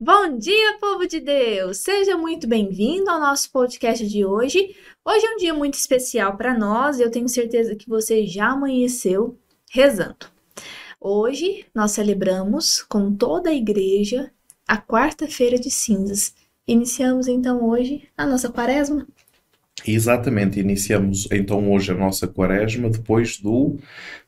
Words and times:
Bom 0.00 0.38
dia, 0.38 0.78
povo 0.80 1.08
de 1.08 1.18
Deus! 1.18 1.78
Seja 1.78 2.16
muito 2.16 2.46
bem-vindo 2.46 3.10
ao 3.10 3.18
nosso 3.18 3.50
podcast 3.50 4.06
de 4.06 4.24
hoje. 4.24 4.76
Hoje 5.04 5.26
é 5.26 5.34
um 5.34 5.36
dia 5.36 5.52
muito 5.52 5.74
especial 5.74 6.36
para 6.36 6.56
nós 6.56 7.00
e 7.00 7.02
eu 7.02 7.10
tenho 7.10 7.28
certeza 7.28 7.74
que 7.74 7.88
você 7.88 8.24
já 8.24 8.50
amanheceu 8.50 9.36
rezando. 9.68 10.26
Hoje 11.00 11.66
nós 11.74 11.90
celebramos 11.90 12.80
com 12.80 13.12
toda 13.12 13.50
a 13.50 13.54
igreja 13.54 14.30
a 14.68 14.78
quarta-feira 14.80 15.58
de 15.58 15.68
cinzas. 15.68 16.32
Iniciamos 16.64 17.26
então 17.26 17.68
hoje 17.68 18.04
a 18.16 18.24
nossa 18.24 18.48
quaresma. 18.48 19.04
Exatamente, 19.84 20.60
iniciamos 20.60 21.26
então 21.32 21.72
hoje 21.72 21.90
a 21.90 21.96
nossa 21.96 22.28
quaresma 22.28 22.88
depois 22.88 23.38
do 23.38 23.76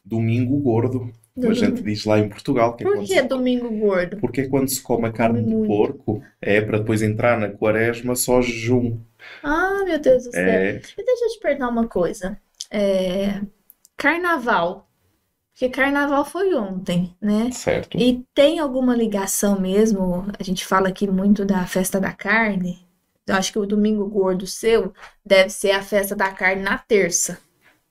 Domingo 0.04 0.56
Gordo, 0.58 1.12
como 1.40 1.52
a 1.52 1.54
gente 1.54 1.82
diz 1.82 2.04
lá 2.04 2.18
em 2.18 2.28
Portugal. 2.28 2.76
Que 2.76 2.84
é 2.84 2.86
Por 2.86 2.98
que 3.00 3.06
se... 3.06 3.22
domingo 3.22 3.70
gordo? 3.70 4.16
Porque 4.18 4.42
é 4.42 4.48
quando 4.48 4.68
se 4.68 4.82
come 4.82 5.06
a 5.06 5.12
carne 5.12 5.42
come 5.42 5.62
de 5.62 5.66
porco, 5.66 6.22
é 6.40 6.60
para 6.60 6.78
depois 6.78 7.02
entrar 7.02 7.38
na 7.38 7.48
quaresma 7.48 8.14
só 8.14 8.40
jejum. 8.40 8.98
Ah, 9.42 9.82
meu 9.84 9.98
Deus 9.98 10.24
do 10.24 10.32
céu. 10.32 10.42
É... 10.42 10.80
E 10.98 11.04
deixa 11.04 11.24
eu 11.24 11.28
te 11.30 11.40
perguntar 11.40 11.68
uma 11.68 11.88
coisa. 11.88 12.38
É... 12.70 13.40
Carnaval. 13.96 14.88
Porque 15.52 15.68
carnaval 15.68 16.24
foi 16.24 16.54
ontem, 16.54 17.14
né? 17.20 17.50
Certo. 17.52 17.98
E 17.98 18.24
tem 18.34 18.58
alguma 18.58 18.96
ligação 18.96 19.60
mesmo? 19.60 20.26
A 20.38 20.42
gente 20.42 20.64
fala 20.64 20.88
aqui 20.88 21.06
muito 21.06 21.44
da 21.44 21.66
festa 21.66 22.00
da 22.00 22.12
carne. 22.12 22.78
Eu 23.26 23.34
acho 23.34 23.52
que 23.52 23.58
o 23.58 23.66
domingo 23.66 24.08
gordo 24.08 24.46
seu 24.46 24.92
deve 25.24 25.50
ser 25.50 25.72
a 25.72 25.82
festa 25.82 26.16
da 26.16 26.30
carne 26.32 26.62
na 26.62 26.78
terça. 26.78 27.38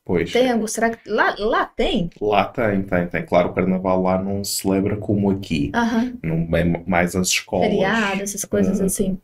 Pois. 0.10 0.32
Tem 0.32 0.50
algo? 0.50 0.68
Será 0.68 0.90
que 0.90 1.08
lá, 1.08 1.36
lá 1.38 1.66
tem? 1.68 2.10
Lá 2.20 2.46
tem, 2.46 2.82
tem, 2.82 3.06
tem. 3.06 3.24
Claro, 3.24 3.50
o 3.50 3.54
carnaval 3.54 4.02
lá 4.02 4.20
não 4.20 4.44
se 4.44 4.64
celebra 4.64 4.98
como 4.98 5.30
aqui. 5.30 5.72
Uhum. 5.76 6.18
Não 6.24 6.58
é 6.58 6.64
mais 6.64 7.16
as 7.16 7.28
escolas. 7.28 7.70
Feriado, 7.70 8.24
essas 8.24 8.44
coisas 8.44 8.80
uh, 8.80 8.86
assim. 8.86 9.20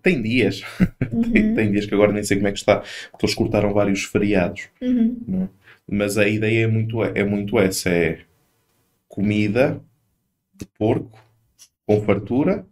Tem 0.00 0.22
dias. 0.22 0.62
Uhum. 1.12 1.30
tem, 1.30 1.54
tem, 1.54 1.70
dias 1.70 1.84
que 1.84 1.94
agora 1.94 2.10
nem 2.10 2.24
sei 2.24 2.38
como 2.38 2.48
é 2.48 2.52
que 2.52 2.58
está, 2.58 2.82
porque 3.10 3.26
eles 3.26 3.34
cortaram 3.34 3.74
vários 3.74 4.04
feriados. 4.04 4.68
Uhum. 4.80 5.20
Né? 5.28 5.48
Mas 5.86 6.16
a 6.16 6.26
ideia 6.26 6.64
é 6.64 6.66
muito, 6.66 7.04
é 7.04 7.22
muito 7.22 7.58
essa: 7.58 7.90
é 7.90 8.20
comida 9.06 9.78
de 10.54 10.64
porco 10.78 11.22
com 11.86 12.00
fartura, 12.00 12.64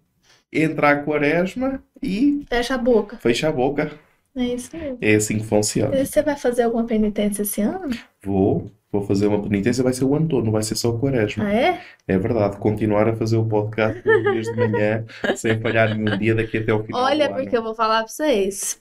entra 0.51 0.91
a 0.91 0.97
quaresma 0.97 1.85
e. 2.03 2.47
Fecha 2.49 2.75
a 2.75 2.79
boca. 2.79 3.19
Fecha 3.19 3.49
a 3.49 3.53
boca. 3.53 3.93
É 4.35 4.45
isso 4.45 4.77
mesmo. 4.77 4.99
É 5.01 5.15
assim 5.15 5.39
que 5.39 5.45
funciona. 5.45 5.97
E 5.97 6.07
você 6.07 6.23
vai 6.23 6.37
fazer 6.37 6.63
alguma 6.63 6.85
penitência 6.85 7.43
esse 7.43 7.61
ano? 7.61 7.91
Vou. 8.25 8.71
Vou 8.91 9.03
fazer 9.03 9.27
uma 9.27 9.43
penitência, 9.43 9.83
vai 9.83 9.95
ser 9.95 10.05
o 10.05 10.15
ano 10.15 10.29
todo, 10.29 10.45
não 10.45 10.53
vai 10.53 10.63
ser 10.63 10.75
só 10.75 10.91
o 10.91 10.99
quaresma. 10.99 11.47
Ah, 11.47 11.55
é? 11.55 11.81
É 12.07 12.19
verdade, 12.19 12.59
continuar 12.59 13.09
a 13.09 13.17
fazer 13.17 13.39
o 13.39 13.45
podcast 13.47 14.03
todos 14.03 14.27
os 14.27 14.33
dias 14.33 14.47
de 14.49 14.55
manhã, 14.55 15.07
sem 15.35 15.59
falhar 15.61 15.97
nenhum 15.97 16.19
dia 16.19 16.35
daqui 16.35 16.59
até 16.59 16.75
o 16.75 16.85
final 16.85 17.03
Olha, 17.03 17.33
porque 17.33 17.57
eu 17.57 17.63
vou 17.63 17.75
falar 17.75 18.01
pra 18.01 18.09
vocês. 18.09 18.79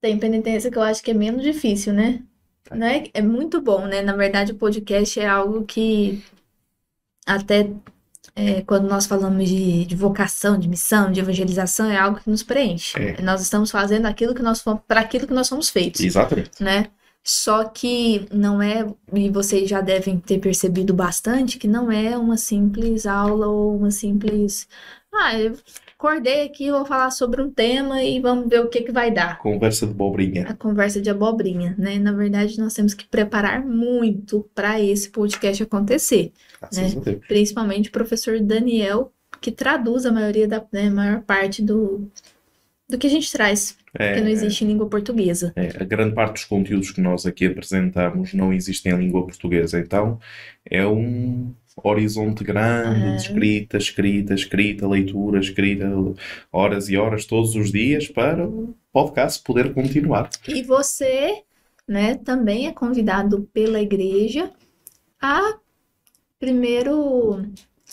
Tem 0.00 0.18
penitência 0.18 0.72
que 0.72 0.76
eu 0.76 0.82
acho 0.82 1.04
que 1.04 1.12
é 1.12 1.14
menos 1.14 1.44
difícil, 1.44 1.92
né? 1.92 2.20
Não 2.68 2.84
é, 2.84 3.04
é 3.14 3.22
muito 3.22 3.60
bom, 3.60 3.86
né? 3.86 4.02
Na 4.02 4.12
verdade, 4.12 4.50
o 4.50 4.56
podcast 4.56 5.20
é 5.20 5.26
algo 5.26 5.64
que 5.64 6.20
até 7.24 7.70
é, 8.36 8.60
quando 8.60 8.86
nós 8.86 9.06
falamos 9.06 9.48
de, 9.48 9.86
de, 9.86 9.96
vocação, 9.96 10.58
de 10.58 10.68
missão, 10.68 11.10
de 11.10 11.20
evangelização, 11.20 11.90
é 11.90 11.96
algo 11.96 12.20
que 12.20 12.28
nos 12.28 12.42
preenche. 12.42 13.00
É. 13.00 13.22
Nós 13.22 13.40
estamos 13.40 13.70
fazendo 13.70 14.04
aquilo 14.04 14.34
que 14.34 14.42
nós 14.42 14.62
para 14.86 15.00
aquilo 15.00 15.26
que 15.26 15.32
nós 15.32 15.46
somos 15.46 15.70
feitos. 15.70 16.02
Exatamente. 16.02 16.62
Né? 16.62 16.88
Só 17.24 17.64
que 17.64 18.28
não 18.30 18.60
é, 18.60 18.86
e 19.12 19.30
vocês 19.30 19.68
já 19.68 19.80
devem 19.80 20.18
ter 20.18 20.38
percebido 20.38 20.92
bastante, 20.92 21.58
que 21.58 21.66
não 21.66 21.90
é 21.90 22.16
uma 22.16 22.36
simples 22.36 23.06
aula 23.06 23.48
ou 23.48 23.74
uma 23.74 23.90
simples. 23.90 24.68
Ah, 25.12 25.36
eu 25.36 25.56
acordei 25.98 26.44
aqui, 26.44 26.70
vou 26.70 26.84
falar 26.84 27.10
sobre 27.10 27.40
um 27.40 27.50
tema 27.50 28.02
e 28.02 28.20
vamos 28.20 28.48
ver 28.48 28.60
o 28.60 28.68
que, 28.68 28.82
que 28.82 28.92
vai 28.92 29.10
dar. 29.10 29.38
Conversa 29.38 29.86
de 29.86 29.92
abobrinha. 29.92 30.46
A 30.48 30.54
conversa 30.54 31.00
de 31.00 31.08
abobrinha, 31.08 31.74
né? 31.78 31.98
Na 31.98 32.12
verdade, 32.12 32.58
nós 32.60 32.74
temos 32.74 32.92
que 32.94 33.06
preparar 33.06 33.64
muito 33.64 34.48
para 34.54 34.80
esse 34.80 35.10
podcast 35.10 35.62
acontecer. 35.62 36.32
Né? 36.72 37.18
Principalmente 37.26 37.88
o 37.88 37.92
professor 37.92 38.38
Daniel, 38.40 39.10
que 39.40 39.50
traduz 39.50 40.04
a 40.04 40.12
maioria 40.12 40.46
da 40.46 40.62
né, 40.70 40.90
maior 40.90 41.22
parte 41.22 41.62
do, 41.62 42.06
do 42.88 42.98
que 42.98 43.06
a 43.06 43.10
gente 43.10 43.32
traz, 43.32 43.76
é, 43.98 44.14
que 44.14 44.20
não 44.20 44.28
existe 44.28 44.64
em 44.64 44.68
língua 44.68 44.88
portuguesa. 44.88 45.52
É, 45.56 45.68
a 45.80 45.84
grande 45.84 46.14
parte 46.14 46.34
dos 46.34 46.44
conteúdos 46.44 46.90
que 46.90 47.00
nós 47.00 47.24
aqui 47.24 47.46
apresentamos 47.46 48.34
não 48.34 48.52
existem 48.52 48.92
em 48.92 48.98
língua 48.98 49.24
portuguesa, 49.24 49.78
então 49.78 50.18
é 50.68 50.86
um 50.86 51.54
horizonte 51.82 52.42
grande 52.42 53.10
de 53.10 53.16
escrita, 53.16 53.76
escrita, 53.76 54.34
escrita, 54.34 54.88
leitura, 54.88 55.38
escrita, 55.38 55.86
horas 56.50 56.88
e 56.88 56.96
horas 56.96 57.26
todos 57.26 57.54
os 57.54 57.70
dias 57.70 58.08
para 58.08 58.46
o 58.46 58.74
podcast 58.92 59.42
poder 59.42 59.74
continuar. 59.74 60.30
E 60.48 60.62
você, 60.62 61.42
né, 61.86 62.14
também 62.16 62.66
é 62.66 62.72
convidado 62.72 63.48
pela 63.52 63.80
igreja 63.80 64.50
a 65.20 65.58
primeiro 66.38 67.42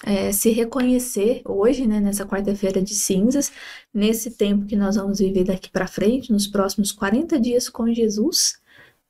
é, 0.05 0.31
se 0.31 0.49
reconhecer 0.49 1.41
hoje, 1.45 1.88
né, 1.88 1.99
nessa 1.99 2.25
quarta-feira 2.25 2.81
de 2.81 2.95
cinzas, 2.95 3.51
nesse 3.93 4.31
tempo 4.31 4.66
que 4.66 4.75
nós 4.75 4.95
vamos 4.95 5.19
viver 5.19 5.43
daqui 5.43 5.69
para 5.69 5.88
frente, 5.88 6.31
nos 6.31 6.47
próximos 6.47 6.91
40 6.91 7.39
dias 7.39 7.69
com 7.69 7.93
Jesus, 7.93 8.59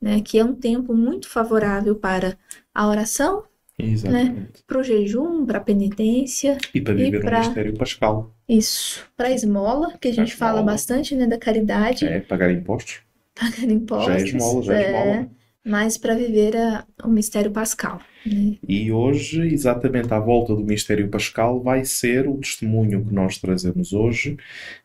né, 0.00 0.20
que 0.20 0.38
é 0.38 0.44
um 0.44 0.54
tempo 0.54 0.94
muito 0.94 1.28
favorável 1.28 1.96
para 1.96 2.36
a 2.74 2.88
oração, 2.88 3.44
né, 3.78 4.46
para 4.66 4.78
o 4.78 4.82
jejum, 4.82 5.44
para 5.44 5.58
a 5.58 5.60
penitência 5.60 6.58
e 6.72 6.80
para 6.80 6.94
viver 6.94 7.20
pra... 7.20 7.38
o 7.38 7.46
mistério 7.46 7.74
pascal. 7.74 8.34
Isso, 8.48 9.04
para 9.16 9.28
a 9.28 9.32
esmola, 9.32 9.96
que 10.00 10.08
a 10.08 10.12
gente 10.12 10.34
fala 10.34 10.62
bastante, 10.62 11.14
né, 11.14 11.26
da 11.26 11.38
caridade. 11.38 12.06
É, 12.06 12.20
pagar 12.20 12.50
impostos. 12.50 13.00
Pagar 13.34 13.70
impostos. 13.70 14.06
Já 14.06 14.18
é 14.18 14.22
esmola, 14.22 14.62
já 14.62 14.74
é, 14.74 14.82
é 14.82 14.86
esmola. 14.86 15.30
Mas 15.66 15.96
para 15.96 16.14
viver 16.14 16.54
a, 16.56 16.84
o 17.02 17.08
mistério 17.08 17.50
pascal. 17.50 17.98
Né? 18.26 18.58
E 18.68 18.92
hoje, 18.92 19.40
exatamente 19.40 20.12
à 20.12 20.18
volta 20.18 20.54
do 20.54 20.62
mistério 20.62 21.08
pascal, 21.08 21.62
vai 21.62 21.86
ser 21.86 22.28
o 22.28 22.36
testemunho 22.36 23.02
que 23.02 23.14
nós 23.14 23.38
trazemos 23.38 23.94
hoje 23.94 24.36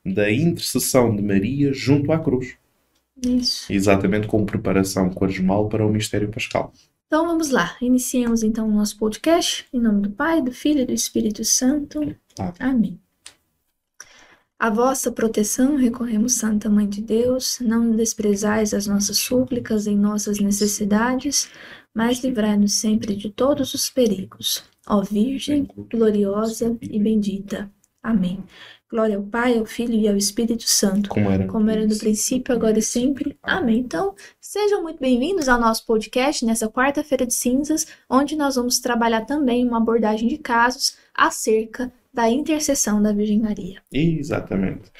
da 0.05 0.31
intercessão 0.31 1.13
de 1.13 1.21
Maria 1.21 1.73
junto 1.73 2.11
à 2.13 2.19
cruz. 2.19 2.55
Isso. 3.25 3.71
Exatamente 3.71 4.27
como 4.27 4.45
preparação 4.45 5.09
quaresmal 5.09 5.67
para 5.67 5.85
o 5.85 5.91
mistério 5.91 6.29
pascal. 6.29 6.73
Então 7.09 7.25
vamos 7.25 7.49
lá, 7.49 7.75
iniciemos 7.81 8.43
então 8.43 8.69
o 8.69 8.71
nosso 8.71 8.95
podcast 8.95 9.65
em 9.73 9.81
nome 9.81 10.03
do 10.03 10.11
Pai, 10.11 10.43
do 10.43 10.51
Filho 10.51 10.81
e 10.81 10.85
do 10.85 10.93
Espírito 10.93 11.43
Santo. 11.43 12.15
Amém. 12.59 13.01
A 14.59 14.69
vossa 14.69 15.11
proteção 15.11 15.75
recorremos, 15.75 16.33
Santa 16.33 16.69
Mãe 16.69 16.87
de 16.87 17.01
Deus, 17.01 17.57
não 17.61 17.95
desprezais 17.95 18.75
as 18.75 18.85
nossas 18.85 19.17
súplicas 19.17 19.87
em 19.87 19.97
nossas 19.97 20.39
necessidades, 20.39 21.49
mas 21.95 22.23
livrai-nos 22.23 22.73
sempre 22.73 23.15
de 23.15 23.31
todos 23.31 23.73
os 23.73 23.89
perigos. 23.89 24.63
Ó 24.85 25.01
Virgem, 25.01 25.67
gloriosa 25.89 26.77
e 26.79 26.99
bendita. 26.99 27.71
Amém. 28.03 28.43
Glória 28.91 29.17
ao 29.17 29.23
Pai, 29.23 29.55
ao 29.55 29.67
Filho 29.67 29.93
e 29.93 30.07
ao 30.07 30.17
Espírito 30.17 30.63
Santo, 30.63 31.09
como 31.09 31.29
era, 31.29 31.45
como 31.45 31.69
era 31.69 31.85
no 31.85 31.95
princípio, 31.95 32.51
agora 32.51 32.79
e 32.79 32.81
sempre. 32.81 33.37
Amém. 33.43 33.77
Então, 33.77 34.15
sejam 34.41 34.81
muito 34.81 34.99
bem-vindos 34.99 35.47
ao 35.47 35.59
nosso 35.59 35.85
podcast 35.85 36.43
nessa 36.43 36.67
quarta-feira 36.67 37.23
de 37.23 37.35
cinzas, 37.35 37.85
onde 38.09 38.35
nós 38.35 38.55
vamos 38.55 38.79
trabalhar 38.79 39.27
também 39.27 39.63
uma 39.63 39.77
abordagem 39.77 40.27
de 40.27 40.39
casos 40.39 40.97
acerca 41.13 41.93
da 42.11 42.27
intercessão 42.31 42.99
da 42.99 43.13
Virgem 43.13 43.37
Maria. 43.37 43.79
Exatamente. 43.93 44.91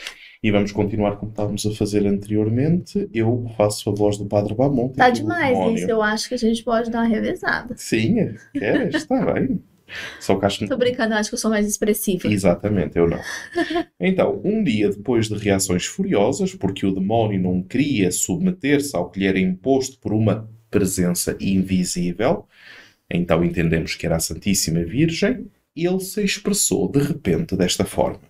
E 0.43 0.51
vamos 0.51 0.71
continuar 0.71 1.17
como 1.17 1.31
estávamos 1.31 1.65
a 1.65 1.71
fazer 1.71 2.05
anteriormente. 2.05 3.09
Eu 3.11 3.51
faço 3.57 3.89
a 3.89 3.93
voz 3.93 4.19
do 4.19 4.27
Padre 4.27 4.53
Bamon. 4.53 4.89
Tá 4.89 5.09
demais 5.09 5.57
isso. 5.73 5.89
Eu 5.89 6.03
acho 6.03 6.29
que 6.29 6.35
a 6.35 6.37
gente 6.39 6.63
pode 6.63 6.91
dar 6.91 6.99
uma 6.99 7.07
revezada. 7.07 7.73
Sim, 7.75 8.35
queres? 8.53 8.93
Está 8.93 9.33
bem. 9.33 9.59
Só 10.19 10.35
que 10.37 10.45
acho 10.45 10.67
Tô 10.67 10.77
brincando, 10.77 11.13
acho 11.15 11.29
que 11.29 11.35
eu 11.35 11.39
sou 11.39 11.51
mais 11.51 11.67
expressiva. 11.67 12.27
Exatamente, 12.27 12.97
eu 12.97 13.07
não. 13.07 13.19
Então, 13.99 14.41
um 14.43 14.63
dia 14.63 14.89
depois 14.89 15.27
de 15.27 15.35
reações 15.35 15.85
furiosas, 15.85 16.53
porque 16.55 16.85
o 16.85 16.93
demónio 16.93 17.41
não 17.41 17.61
queria 17.61 18.11
submeter-se 18.11 18.95
ao 18.95 19.09
que 19.09 19.19
lhe 19.19 19.27
era 19.27 19.39
imposto 19.39 19.99
por 19.99 20.13
uma 20.13 20.49
presença 20.69 21.35
invisível, 21.39 22.47
então 23.09 23.43
entendemos 23.43 23.95
que 23.95 24.05
era 24.05 24.17
a 24.17 24.19
Santíssima 24.19 24.83
Virgem, 24.83 25.47
ele 25.75 25.99
se 25.99 26.23
expressou 26.23 26.89
de 26.91 26.99
repente 26.99 27.55
desta 27.55 27.85
forma. 27.85 28.21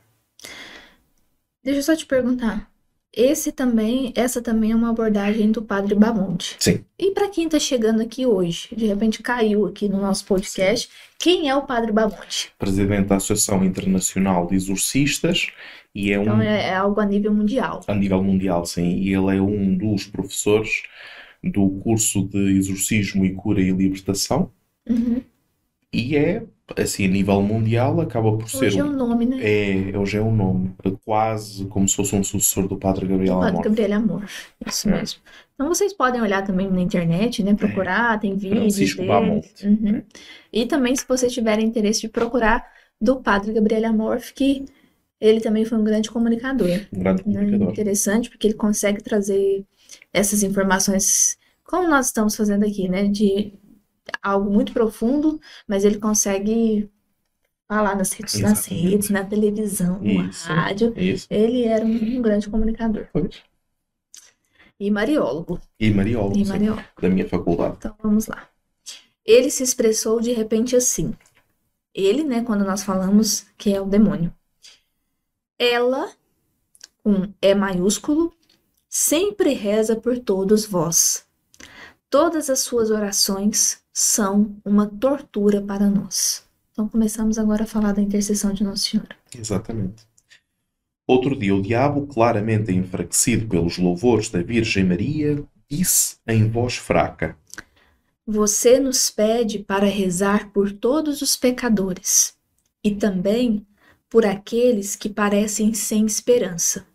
Deixa 1.64 1.80
eu 1.80 1.84
só 1.84 1.96
te 1.96 2.06
perguntar. 2.06 2.69
Esse 3.16 3.52
também, 3.52 4.14
essa 4.16 4.42
também 4.42 4.72
é 4.72 4.76
uma 4.76 4.92
abordagem 4.92 5.52
do 5.52 5.64
Padre 5.64 5.96
Bamonte. 5.96 6.56
Sim. 6.60 6.86
E 6.98 7.12
para 7.12 7.30
quem 7.30 7.46
está 7.46 7.60
chegando 7.60 8.02
aqui 8.02 8.26
hoje, 8.26 8.70
de 8.76 8.86
repente 8.86 9.24
caiu 9.24 9.66
aqui 9.66 9.90
no 9.90 10.00
nosso 10.00 10.26
podcast, 10.26 10.88
Sim. 10.88 10.94
quem 11.18 11.50
é 11.50 11.56
o 11.56 11.64
Padre 11.64 11.92
Bamonte? 11.92 12.52
Presidente 12.60 13.08
da 13.08 13.16
Associação 13.16 13.64
Internacional 13.64 14.46
de 14.46 14.56
Exorcistas 14.56 15.52
e 15.94 16.12
é 16.12 16.18
então 16.18 16.38
um 16.38 16.42
é, 16.42 16.68
é 16.68 16.76
algo 16.76 17.02
a 17.02 17.06
nível 17.06 17.34
mundial. 17.34 17.82
A 17.88 17.96
nível 17.96 18.24
mundial, 18.24 18.66
sim. 18.66 19.00
E 19.00 19.14
ele 19.14 19.38
é 19.38 19.42
um 19.42 19.76
dos 19.76 20.06
professores 20.06 20.84
do 21.44 21.68
curso 21.82 22.24
de 22.28 22.58
Exorcismo 22.58 23.26
e 23.26 23.34
Cura 23.34 23.62
e 23.62 23.72
Libertação. 23.72 24.52
Uhum. 24.88 25.22
E 25.92 26.16
é 26.16 26.44
assim, 26.78 27.06
a 27.06 27.08
nível 27.08 27.42
mundial, 27.42 28.00
acaba 28.02 28.32
por 28.38 28.50
ser 28.50 28.66
Hoje 28.68 28.80
é 28.80 28.84
um- 28.84 28.92
nome, 28.94 29.26
né? 29.26 29.38
É, 29.42 29.98
hoje 29.98 30.18
é 30.18 30.22
um 30.22 30.36
nome, 30.36 30.72
quase 31.06 31.66
como 31.66 31.88
se 31.88 31.96
fosse 31.96 32.16
um 32.16 32.24
sucessor 32.24 32.68
do 32.68 32.78
Padre 32.78 33.08
Gabriel 33.08 33.36
Padre 33.40 33.50
Amor. 33.52 33.64
Gabriel 33.64 33.94
Amor. 33.94 34.26
Isso 34.66 34.90
É. 34.90 34.92
mesmo. 34.92 35.20
Então 35.56 35.68
vocês 35.68 35.94
podem 35.94 36.22
olhar 36.22 36.44
também 36.44 36.70
na 36.70 36.80
internet, 36.82 37.44
né? 37.44 37.54
Procurar, 37.54 38.20
tem 38.20 38.36
vídeos 38.36 38.60
Francisco 38.76 38.98
dele. 38.98 39.10
Bamonte. 39.10 39.68
Uhum. 39.68 40.02
E 40.54 40.66
também, 40.66 40.96
se 40.96 41.06
vocês 41.08 41.34
tiverem 41.34 41.66
interesse 41.66 42.02
de 42.02 42.10
procurar 42.10 42.66
do 43.02 43.18
Padre 43.18 43.54
Gabriel 43.54 43.86
Amorf, 43.90 44.34
que 44.34 44.66
ele 45.20 45.42
também 45.42 45.66
foi 45.66 45.78
um 45.78 45.84
grande 45.84 46.10
comunicador. 46.10 46.68
Um 46.94 47.00
grande 47.00 47.24
né? 47.28 47.34
comunicador. 47.34 47.70
Interessante, 47.72 48.30
porque 48.30 48.48
ele 48.48 48.54
consegue 48.54 49.04
trazer 49.04 49.66
essas 50.14 50.44
informações, 50.44 51.38
como 51.66 51.88
nós 51.90 52.06
estamos 52.08 52.36
fazendo 52.36 52.64
aqui, 52.66 52.88
né? 52.88 53.08
De 53.08 53.54
algo 54.22 54.50
muito 54.50 54.74
profundo, 54.74 55.40
mas 55.68 55.84
ele 55.86 55.98
consegue 56.00 56.90
falar 57.68 57.96
nas 57.96 58.12
redes, 58.14 58.40
nas 58.40 58.66
redes, 58.66 59.10
na 59.10 59.24
televisão, 59.24 60.04
Isso. 60.04 60.50
na 60.50 60.56
rádio. 60.56 60.94
Isso. 60.98 61.28
Ele 61.30 61.64
era 61.64 61.86
um, 61.86 62.18
um 62.18 62.22
grande 62.22 62.50
comunicador. 62.50 63.08
Pois. 63.14 63.44
E 64.80 64.90
mariólogo. 64.90 65.60
E 65.80 65.92
Mariolo, 65.92 66.38
E 66.38 66.46
mariólogo. 66.46 66.88
da 67.02 67.10
minha 67.10 67.28
faculdade. 67.28 67.76
Então 67.78 67.96
vamos 68.02 68.28
lá. 68.28 68.48
Ele 69.26 69.52
se 69.52 69.62
expressou 69.62 70.22
de 70.22 70.32
repente 70.32 70.76
assim. 70.76 71.14
Ele, 71.94 72.24
né, 72.24 72.44
quando 72.44 72.64
nós 72.64 72.82
falamos 72.84 73.46
que 73.58 73.74
é 73.74 73.82
o 73.82 73.86
demônio. 73.86 74.34
Ela, 75.60 76.10
com 77.04 77.32
E 77.42 77.54
maiúsculo, 77.54 78.34
sempre 78.88 79.54
reza 79.54 79.96
por 79.96 80.18
todos 80.18 80.66
vós. 80.66 81.26
Todas 82.10 82.50
as 82.50 82.62
suas 82.62 82.90
orações 82.90 83.84
são 84.00 84.56
uma 84.64 84.88
tortura 84.88 85.62
para 85.62 85.90
nós. 85.90 86.46
Então 86.72 86.88
começamos 86.88 87.38
agora 87.38 87.66
a 87.66 87.68
falar 87.68 87.92
da 87.92 88.02
intercessão 88.02 88.54
de 88.54 88.64
Nossa 88.64 88.84
Senhora. 88.84 89.14
Exatamente. 89.38 90.08
Outro 91.06 91.38
dia, 91.38 91.54
o 91.54 91.62
diabo, 91.62 92.08
claramente 92.08 92.72
enfraquecido 92.72 93.46
pelos 93.46 93.78
louvores 93.78 94.30
da 94.30 94.42
Virgem 94.42 94.86
Maria, 94.86 95.44
disse 95.70 96.16
em 96.26 96.50
voz 96.50 96.78
fraca: 96.78 97.38
Você 98.26 98.80
nos 98.80 99.10
pede 99.10 99.60
para 99.60 99.86
rezar 99.86 100.50
por 100.54 100.72
todos 100.72 101.22
os 101.22 101.36
pecadores 101.36 102.36
e 102.82 102.96
também 102.96 103.68
por 104.10 104.26
aqueles 104.26 104.96
que 104.96 105.10
parecem 105.10 105.74
sem 105.74 106.06
esperança, 106.06 106.86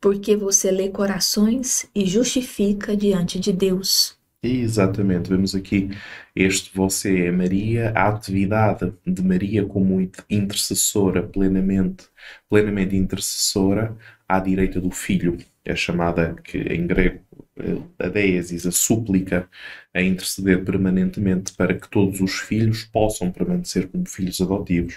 porque 0.00 0.34
você 0.34 0.70
lê 0.70 0.88
corações 0.88 1.84
e 1.94 2.06
justifica 2.06 2.96
diante 2.96 3.38
de 3.38 3.52
Deus. 3.52 4.21
Exatamente, 4.44 5.30
vemos 5.30 5.54
aqui 5.54 5.90
este 6.34 6.74
você 6.74 7.26
é 7.26 7.30
Maria, 7.30 7.92
a 7.94 8.08
atividade 8.08 8.92
de 9.06 9.22
Maria 9.22 9.64
como 9.64 10.00
intercessora 10.28 11.22
plenamente, 11.22 12.08
plenamente 12.48 12.96
intercessora 12.96 13.96
à 14.28 14.40
direita 14.40 14.80
do 14.80 14.90
Filho, 14.90 15.38
é 15.64 15.76
chamada 15.76 16.34
que 16.42 16.58
em 16.58 16.88
grego 16.88 17.20
eh, 17.56 17.78
a 18.00 18.08
deesis, 18.08 18.66
a 18.66 18.72
súplica, 18.72 19.48
a 19.94 20.02
interceder 20.02 20.64
permanentemente 20.64 21.52
para 21.52 21.78
que 21.78 21.88
todos 21.88 22.20
os 22.20 22.40
filhos 22.40 22.82
possam 22.82 23.30
permanecer 23.30 23.86
como 23.88 24.08
filhos 24.08 24.40
adotivos 24.40 24.96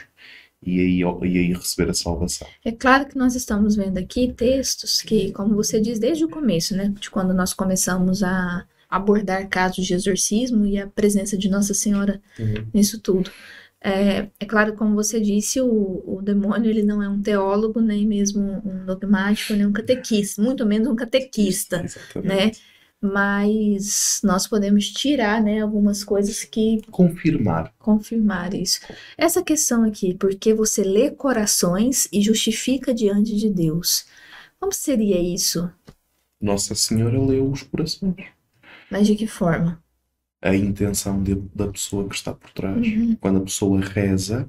e 0.64 0.80
aí, 0.80 1.02
e 1.02 1.38
aí 1.38 1.54
receber 1.54 1.92
a 1.92 1.94
salvação. 1.94 2.48
É 2.64 2.72
claro 2.72 3.06
que 3.08 3.16
nós 3.16 3.36
estamos 3.36 3.76
vendo 3.76 4.00
aqui 4.00 4.34
textos 4.34 5.04
que, 5.04 5.32
como 5.34 5.54
você 5.54 5.80
diz 5.80 6.00
desde 6.00 6.26
o 6.26 6.30
começo, 6.30 6.76
né, 6.76 6.92
de 7.00 7.12
quando 7.12 7.32
nós 7.32 7.54
começamos 7.54 8.24
a 8.24 8.66
abordar 8.96 9.48
casos 9.50 9.86
de 9.86 9.94
exorcismo 9.94 10.66
e 10.66 10.78
a 10.78 10.88
presença 10.88 11.38
de 11.38 11.50
Nossa 11.50 11.74
Senhora 11.74 12.22
nisso 12.74 13.00
tudo. 13.00 13.30
É, 13.82 14.30
é 14.40 14.46
claro, 14.48 14.74
como 14.76 14.96
você 14.96 15.22
disse, 15.22 15.62
o, 15.62 16.04
o 16.08 16.20
demônio 16.22 16.72
ele 16.72 16.82
não 16.82 17.04
é 17.04 17.08
um 17.08 17.22
teólogo, 17.22 17.80
nem 17.80 18.08
mesmo 18.08 18.42
um 18.66 18.84
dogmático, 18.86 19.54
nem 19.54 19.66
um 19.68 19.72
catequista, 19.72 20.42
muito 20.42 20.66
menos 20.66 20.88
um 20.88 20.96
catequista, 20.96 21.84
Exatamente. 21.84 22.28
né? 22.28 22.52
Mas 23.00 24.20
nós 24.24 24.48
podemos 24.48 24.90
tirar, 24.90 25.40
né, 25.44 25.60
algumas 25.62 26.04
coisas 26.04 26.44
que 26.44 26.82
Confirmar. 26.90 27.72
confirmar 27.78 28.56
isso. 28.56 28.80
Essa 29.16 29.44
questão 29.44 29.84
aqui, 29.84 30.16
porque 30.16 30.54
você 30.56 30.84
lê 30.84 31.12
corações 31.12 32.08
e 32.12 32.22
justifica 32.22 32.92
diante 32.92 33.36
de 33.36 33.50
Deus. 33.50 34.06
Como 34.60 34.74
seria 34.74 35.20
isso? 35.22 35.70
Nossa 36.42 36.74
Senhora 36.74 37.20
leu 37.22 37.52
os 37.52 37.62
corações. 37.62 38.16
Mas 38.90 39.08
de 39.08 39.16
que 39.16 39.28
forma? 39.28 39.84
a 40.42 40.56
intenção 40.56 41.24
de- 41.24 41.36
da 41.56 41.68
pessoa 41.68 42.08
que 42.08 42.14
está 42.16 42.32
por 42.34 42.52
trás. 42.52 42.86
Uhum. 42.86 43.16
Quando 43.20 43.38
a 43.40 43.42
pessoa 43.44 43.82
reza, 43.82 44.48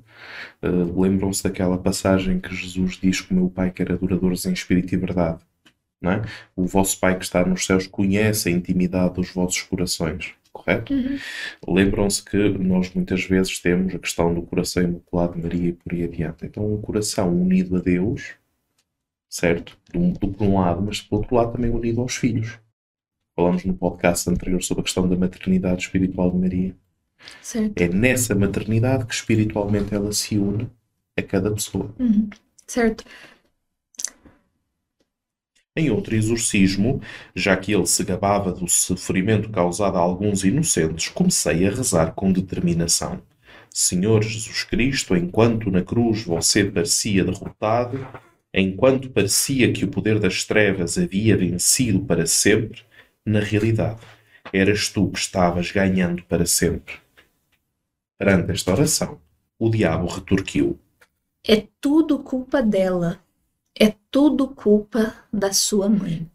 eh, 0.61 0.69
lembram-se 0.69 1.43
daquela 1.43 1.79
passagem 1.79 2.39
que 2.39 2.55
Jesus 2.55 2.99
diz 3.01 3.21
que 3.23 3.33
o 3.33 3.37
meu 3.37 3.49
Pai 3.49 3.71
quer 3.71 3.91
adoradores 3.93 4.45
em 4.45 4.53
espírito 4.53 4.93
e 4.95 4.99
verdade. 4.99 5.39
Não 6.01 6.13
é? 6.13 6.23
O 6.55 6.67
vosso 6.67 7.01
Pai 7.01 7.17
que 7.19 7.25
está 7.25 7.45
nos 7.47 7.65
céus 7.65 7.87
conhece 7.87 8.49
a 8.49 8.53
intimidade 8.53 9.15
dos 9.15 9.31
vossos 9.31 9.63
corações. 9.63 10.35
Correto? 10.53 10.93
Uhum. 10.93 11.19
Lembram-se 11.69 12.23
que 12.25 12.37
nós 12.51 12.93
muitas 12.95 13.25
vezes 13.25 13.59
temos 13.61 13.95
a 13.95 13.99
questão 13.99 14.35
do 14.35 14.43
coração 14.43 14.83
imaculado 14.83 15.35
de 15.35 15.43
Maria 15.43 15.69
e 15.71 15.73
por 15.73 15.93
aí 15.95 16.05
adiante. 16.05 16.45
Então, 16.47 16.75
um 16.75 16.81
coração 16.81 17.31
unido 17.35 17.77
a 17.77 17.81
Deus, 17.81 18.35
certo? 19.29 19.79
Do, 19.93 20.13
do, 20.13 20.29
por 20.29 20.45
um 20.47 20.59
lado, 20.59 20.83
mas 20.83 21.01
por 21.01 21.17
outro 21.19 21.37
lado 21.37 21.53
também 21.53 21.71
unido 21.71 22.01
aos 22.01 22.17
filhos. 22.17 22.59
Falamos 23.37 23.67
no 23.67 23.75
podcast 23.75 24.31
anterior 24.31 24.63
sobre 24.63 24.81
a 24.81 24.85
questão 24.85 25.07
da 25.07 25.15
maternidade 25.15 25.83
espiritual 25.83 26.31
de 26.31 26.39
Maria. 26.39 26.77
Certo. 27.43 27.79
É 27.79 27.87
nessa 27.87 28.35
maternidade 28.35 29.05
que 29.05 29.13
espiritualmente 29.13 29.95
ela 29.95 30.11
se 30.11 30.39
une 30.39 30.71
a 31.15 31.23
cada 31.23 31.51
pessoa. 31.51 31.95
Uhum. 31.99 32.31
Certo. 32.67 33.05
Em 35.77 35.91
outro 35.91 36.17
exorcismo, 36.17 37.03
já 37.35 37.55
que 37.55 37.75
ele 37.75 37.85
se 37.85 38.03
gabava 38.05 38.51
do 38.51 38.67
sofrimento 38.67 39.51
causado 39.51 39.99
a 39.99 40.01
alguns 40.01 40.43
inocentes, 40.43 41.09
comecei 41.09 41.67
a 41.67 41.71
rezar 41.71 42.13
com 42.15 42.33
determinação. 42.33 43.21
Senhor 43.69 44.23
Jesus 44.23 44.65
Cristo, 44.65 45.15
enquanto 45.15 45.71
na 45.71 45.83
cruz 45.83 46.23
você 46.23 46.65
parecia 46.65 47.23
derrotado, 47.23 48.09
enquanto 48.55 49.11
parecia 49.11 49.71
que 49.71 49.85
o 49.85 49.89
poder 49.89 50.19
das 50.19 50.45
trevas 50.45 50.97
havia 50.97 51.37
vencido 51.37 52.01
para 52.01 52.27
sempre, 52.27 52.87
na 53.27 53.41
realidade, 53.41 54.01
eras 54.53 54.89
tu 54.89 55.11
que 55.11 55.19
estavas 55.19 55.73
ganhando 55.73 56.23
para 56.23 56.47
sempre. 56.47 56.95
Perante 58.17 58.53
esta 58.53 58.73
oração, 58.73 59.21
o 59.59 59.69
diabo 59.69 60.07
retorquiu. 60.07 60.79
É 61.45 61.67
tudo 61.81 62.21
culpa 62.21 62.63
dela. 62.63 63.21
É 63.79 63.95
tudo 64.11 64.49
culpa 64.49 65.15
da 65.31 65.53
sua 65.53 65.89
mãe. 65.89 66.31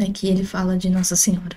Aqui 0.00 0.28
ele 0.28 0.42
fala 0.42 0.76
de 0.76 0.90
Nossa 0.90 1.14
Senhora. 1.14 1.56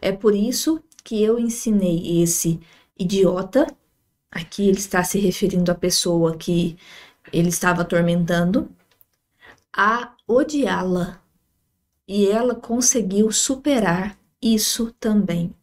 É 0.00 0.10
por 0.10 0.34
isso 0.34 0.82
que 1.04 1.22
eu 1.22 1.38
ensinei 1.38 2.22
esse 2.22 2.58
idiota. 2.98 3.66
Aqui 4.30 4.68
ele 4.68 4.78
está 4.78 5.04
se 5.04 5.18
referindo 5.18 5.70
à 5.70 5.74
pessoa 5.74 6.36
que 6.36 6.76
ele 7.32 7.48
estava 7.48 7.82
atormentando 7.82 8.68
a 9.72 10.14
odiá-la. 10.26 11.22
E 12.08 12.26
ela 12.26 12.54
conseguiu 12.54 13.30
superar 13.30 14.18
isso 14.40 14.94
também. 14.98 15.54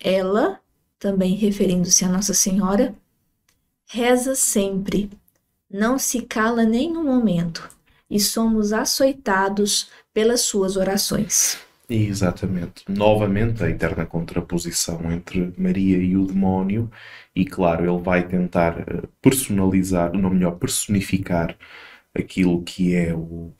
Ela, 0.00 0.58
também 0.98 1.34
referindo-se 1.34 2.06
a 2.06 2.08
Nossa 2.08 2.32
Senhora, 2.32 2.94
reza 3.86 4.34
sempre, 4.34 5.10
não 5.70 5.98
se 5.98 6.22
cala 6.22 6.64
nem 6.64 6.96
um 6.96 7.04
momento, 7.04 7.68
e 8.08 8.18
somos 8.18 8.72
açoitados 8.72 9.90
pelas 10.14 10.40
suas 10.40 10.76
orações. 10.76 11.58
Exatamente. 11.88 12.84
Novamente 12.88 13.62
a 13.62 13.68
eterna 13.68 14.06
contraposição 14.06 15.12
entre 15.12 15.52
Maria 15.58 15.98
e 15.98 16.16
o 16.16 16.26
demónio, 16.26 16.90
e 17.36 17.44
claro, 17.44 17.84
ele 17.84 18.02
vai 18.02 18.26
tentar 18.26 18.78
eh, 18.80 19.02
personalizar, 19.20 20.12
não 20.14 20.30
melhor, 20.30 20.52
personificar 20.52 21.56
aquilo 22.14 22.62
que 22.62 22.94
é 22.94 23.14
o 23.14 23.52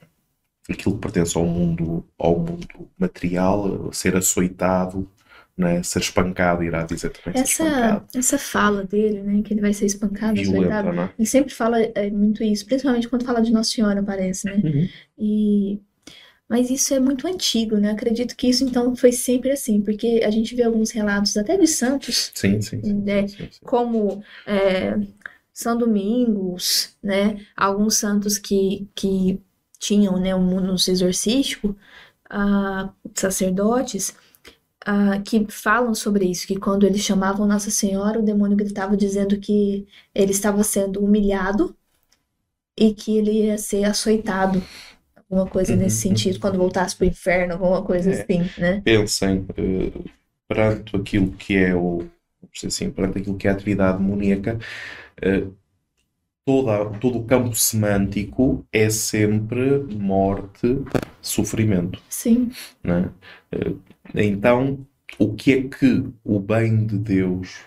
aquilo 0.69 0.95
que 0.95 1.00
pertence 1.00 1.37
ao 1.37 1.45
mundo, 1.45 2.04
ao 2.19 2.38
mundo 2.38 2.88
material, 2.99 3.92
ser 3.92 4.16
açoitado, 4.16 5.09
né? 5.57 5.83
ser 5.83 6.00
espancado, 6.00 6.62
irá 6.62 6.85
dizer 6.85 7.11
também 7.11 7.40
Essa, 7.40 8.04
essa 8.14 8.38
fala 8.38 8.85
dele, 8.85 9.23
né, 9.23 9.42
que 9.42 9.52
ele 9.52 9.61
vai 9.61 9.73
ser 9.73 9.87
espancado, 9.87 10.40
açoitado, 10.40 10.52
Violenta, 10.52 10.92
não 10.92 11.02
é? 11.04 11.12
ele 11.19 11.26
sempre 11.28 11.52
fala 11.52 11.81
é, 11.81 12.11
muito 12.11 12.42
isso, 12.42 12.64
principalmente 12.64 13.09
quando 13.09 13.25
fala 13.25 13.42
de 13.42 13.52
Nossa 13.52 13.71
Senhora, 13.71 14.02
parece, 14.02 14.47
né? 14.47 14.61
Uhum. 14.64 14.88
E 15.19 15.81
mas 16.49 16.69
isso 16.69 16.92
é 16.92 17.00
muito 17.00 17.26
antigo, 17.26 17.78
né? 17.78 17.92
Acredito 17.92 18.37
que 18.37 18.47
isso 18.47 18.62
então 18.62 18.95
foi 18.95 19.11
sempre 19.11 19.50
assim, 19.52 19.81
porque 19.81 20.21
a 20.23 20.31
gente 20.31 20.54
vê 20.54 20.62
alguns 20.64 20.90
relatos 20.90 21.35
até 21.35 21.57
de 21.57 21.66
santos, 21.66 22.31
Sim, 22.35 22.61
sim, 22.61 22.76
né, 22.92 23.26
sim. 23.26 23.49
como 23.64 24.23
é, 24.47 24.99
São 25.50 25.78
Domingos, 25.78 26.95
né? 27.02 27.40
Alguns 27.57 27.97
santos 27.97 28.37
que, 28.37 28.87
que 28.95 29.40
tinham, 29.87 30.19
né, 30.21 30.35
um 30.35 30.43
munus 30.45 30.89
exorcístico, 30.89 31.77
ah, 32.31 32.93
sacerdotes, 33.15 34.15
ah, 34.87 35.21
que 35.25 35.47
falam 35.51 35.95
sobre 35.95 36.27
isso, 36.27 36.47
que 36.47 36.57
quando 36.59 36.87
eles 36.87 37.03
chamavam 37.03 37.47
Nossa 37.49 37.71
Senhora, 37.71 38.19
o 38.21 38.25
demônio 38.25 38.57
gritava 38.57 38.97
dizendo 38.97 39.39
que 39.41 39.87
ele 40.15 40.33
estava 40.33 40.65
sendo 40.65 41.01
humilhado 41.05 41.77
e 42.79 42.93
que 42.95 43.17
ele 43.19 43.31
ia 43.47 43.59
ser 43.59 43.85
açoitado. 43.85 44.62
Alguma 45.17 45.49
coisa 45.49 45.77
nesse 45.77 45.97
Uhum. 46.09 46.17
sentido, 46.17 46.41
quando 46.41 46.59
voltasse 46.59 46.97
para 46.97 47.05
o 47.07 47.09
inferno, 47.09 47.55
alguma 47.55 47.83
coisa 47.85 48.11
É. 48.11 48.12
assim, 48.23 48.53
né? 48.57 48.83
Pensem, 48.85 49.47
eh, 49.57 50.11
perante 50.49 50.97
aquilo 50.97 51.33
que 51.33 51.57
é 51.57 51.75
o, 51.75 52.05
assim, 52.67 52.91
perante 52.91 53.19
aquilo 53.19 53.37
que 53.37 53.47
é 53.49 53.51
a 53.51 53.55
atividade 53.55 53.99
demoníaca, 53.99 54.59
eh, 55.23 55.47
toda, 56.44 56.90
todo 56.99 57.18
o 57.18 57.25
campo 57.25 57.54
semântico 57.54 58.66
é 58.72 58.90
sempre 58.90 59.78
morte, 59.94 60.78
sofrimento. 61.20 62.00
Sim, 62.08 62.50
né? 62.84 63.11
Então, 64.14 64.87
o 65.18 65.34
que 65.34 65.52
é 65.52 65.62
que 65.64 66.04
o 66.25 66.38
bem 66.40 66.87
de 66.87 66.99
Deus 66.99 67.61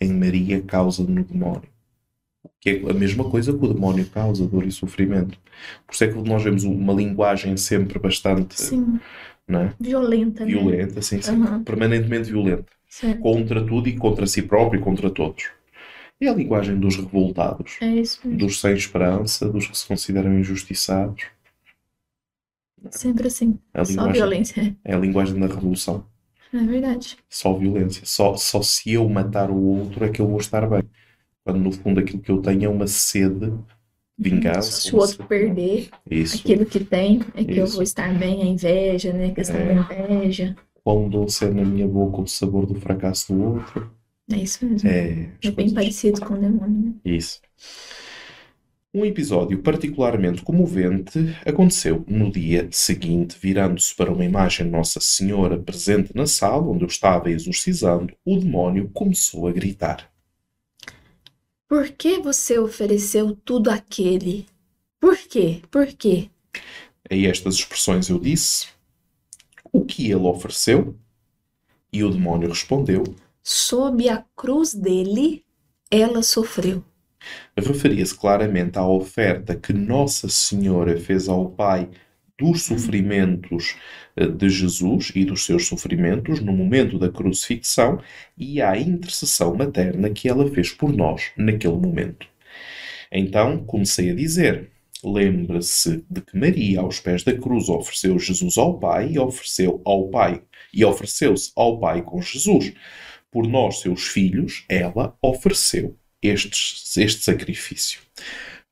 em 0.00 0.12
Maria 0.12 0.62
causa 0.62 1.02
no 1.02 1.24
demónio? 1.24 1.68
Que 2.60 2.70
é 2.70 2.90
a 2.90 2.94
mesma 2.94 3.28
coisa 3.30 3.52
que 3.52 3.64
o 3.64 3.72
demónio 3.72 4.08
causa, 4.10 4.46
dor 4.46 4.64
e 4.66 4.72
sofrimento. 4.72 5.38
Por 5.86 5.94
isso 5.94 6.04
é 6.04 6.08
que 6.08 6.14
nós 6.22 6.42
vemos 6.42 6.64
uma 6.64 6.92
linguagem 6.92 7.56
sempre 7.56 7.98
bastante 7.98 8.54
sim, 8.54 9.00
é? 9.48 9.72
violenta, 9.80 10.44
né? 10.44 10.52
violenta, 10.52 11.02
sim, 11.02 11.20
sim, 11.20 11.42
Aham. 11.42 11.64
permanentemente 11.64 12.30
violenta, 12.30 12.66
Certo. 12.88 13.22
contra 13.22 13.64
tudo 13.66 13.88
e 13.88 13.96
contra 13.96 14.26
si 14.26 14.42
próprio 14.42 14.80
e 14.80 14.84
contra 14.84 15.10
todos. 15.10 15.50
É 16.20 16.28
a 16.28 16.34
linguagem 16.34 16.78
dos 16.78 16.96
revoltados, 16.96 17.76
É 17.80 17.86
isso 17.86 18.20
mesmo. 18.24 18.38
dos 18.38 18.60
sem 18.60 18.74
esperança, 18.74 19.48
dos 19.48 19.66
que 19.68 19.78
se 19.78 19.86
consideram 19.86 20.36
injustiçados. 20.38 21.24
Sempre 22.90 23.26
assim. 23.28 23.58
É 23.74 23.80
a 23.80 23.84
Só 23.84 23.90
linguagem, 23.92 24.12
violência. 24.14 24.76
é 24.84 24.94
a 24.94 24.98
linguagem 24.98 25.38
da 25.38 25.46
revolução. 25.46 26.04
É 26.52 26.58
verdade. 26.58 27.16
Só 27.28 27.52
violência. 27.54 28.02
Só, 28.06 28.36
só 28.36 28.62
se 28.62 28.92
eu 28.92 29.08
matar 29.08 29.50
o 29.50 29.56
outro 29.60 30.04
é 30.04 30.08
que 30.08 30.20
eu 30.20 30.26
vou 30.26 30.38
estar 30.38 30.66
bem. 30.68 30.82
Quando 31.44 31.58
no 31.60 31.72
fundo 31.72 32.00
aquilo 32.00 32.20
que 32.22 32.30
eu 32.30 32.40
tenho 32.40 32.64
é 32.64 32.68
uma 32.68 32.86
sede 32.86 33.50
de 34.18 34.30
vingança. 34.30 34.70
Se 34.72 34.90
o 34.92 34.94
uma 34.96 35.02
outro 35.02 35.16
sede- 35.18 35.28
perder 35.28 35.88
Isso. 36.10 36.36
aquilo 36.38 36.64
que 36.66 36.80
tem, 36.84 37.20
é 37.34 37.44
que 37.44 37.58
eu 37.58 37.64
Isso. 37.64 37.74
vou 37.74 37.82
estar 37.82 38.12
bem, 38.18 38.42
a 38.42 38.46
inveja, 38.46 39.12
né? 39.12 39.26
A 39.30 39.34
questão 39.34 39.56
É. 39.56 39.74
da 39.74 40.14
inveja. 40.14 40.56
Quão 40.82 41.08
doce 41.08 41.44
é 41.44 41.50
na 41.50 41.64
minha 41.64 41.86
boca 41.86 42.22
o 42.22 42.26
sabor 42.26 42.64
do 42.66 42.74
fracasso 42.76 43.32
do 43.34 43.42
outro. 43.56 43.90
É 44.30 44.36
isso 44.36 44.64
mesmo. 44.64 44.88
É, 44.88 45.30
É 45.42 45.50
bem 45.50 45.72
parecido 45.72 46.20
com 46.20 46.34
o 46.34 46.38
demônio, 46.38 46.90
né? 46.90 46.94
Isso. 47.04 47.40
Um 48.92 49.04
episódio 49.04 49.62
particularmente 49.62 50.42
comovente 50.42 51.18
aconteceu 51.46 52.04
no 52.08 52.30
dia 52.32 52.68
seguinte, 52.72 53.36
virando-se 53.40 53.94
para 53.94 54.10
uma 54.12 54.24
imagem 54.24 54.66
de 54.66 54.72
Nossa 54.72 54.98
Senhora 54.98 55.58
presente 55.58 56.14
na 56.14 56.26
sala 56.26 56.66
onde 56.66 56.84
eu 56.84 56.88
estava 56.88 57.30
exorcizando, 57.30 58.14
o 58.24 58.38
demónio 58.38 58.90
começou 58.90 59.46
a 59.46 59.52
gritar. 59.52 60.10
Por 61.68 61.90
que 61.90 62.18
você 62.18 62.58
ofereceu 62.58 63.36
tudo 63.36 63.70
àquele? 63.70 64.46
Por 64.98 65.16
quê? 65.18 65.60
Por 65.70 65.86
quê? 65.86 66.30
A 67.10 67.14
estas 67.14 67.56
expressões 67.56 68.08
eu 68.08 68.18
disse 68.18 68.68
o 69.72 69.84
que 69.84 70.10
ele 70.10 70.26
ofereceu 70.26 70.96
e 71.92 72.02
o 72.02 72.10
demónio 72.10 72.48
respondeu. 72.48 73.04
Sob 73.50 74.06
a 74.10 74.22
cruz 74.36 74.74
dele, 74.74 75.42
ela 75.90 76.22
sofreu. 76.22 76.84
Referia-se 77.56 78.14
claramente 78.14 78.78
à 78.78 78.86
oferta 78.86 79.56
que 79.56 79.72
Nossa 79.72 80.28
Senhora 80.28 81.00
fez 81.00 81.30
ao 81.30 81.48
Pai 81.48 81.88
dos 82.38 82.64
sofrimentos 82.64 83.74
eh, 84.16 84.26
de 84.26 84.50
Jesus 84.50 85.12
e 85.14 85.24
dos 85.24 85.46
seus 85.46 85.66
sofrimentos 85.66 86.40
no 86.40 86.52
momento 86.52 86.98
da 86.98 87.10
crucifixão 87.10 88.02
e 88.36 88.60
à 88.60 88.76
intercessão 88.76 89.54
materna 89.54 90.10
que 90.10 90.28
ela 90.28 90.46
fez 90.50 90.70
por 90.70 90.92
nós 90.92 91.30
naquele 91.34 91.76
momento. 91.76 92.26
Então 93.10 93.64
comecei 93.64 94.10
a 94.10 94.14
dizer: 94.14 94.70
lembre-se 95.02 96.04
de 96.10 96.20
que 96.20 96.38
Maria, 96.38 96.80
aos 96.80 97.00
pés 97.00 97.24
da 97.24 97.32
cruz, 97.32 97.70
ofereceu 97.70 98.18
Jesus 98.18 98.58
ao 98.58 98.78
Pai 98.78 99.12
e 99.12 99.18
ofereceu 99.18 99.80
ao 99.86 100.10
Pai 100.10 100.42
e 100.70 100.84
ofereceu-se 100.84 101.50
ao 101.56 101.80
Pai 101.80 102.02
com 102.02 102.20
Jesus. 102.20 102.74
Por 103.30 103.46
nós, 103.46 103.80
seus 103.80 104.06
filhos, 104.06 104.64
ela 104.68 105.16
ofereceu 105.22 105.96
estes, 106.22 106.96
este 106.96 107.24
sacrifício. 107.24 108.00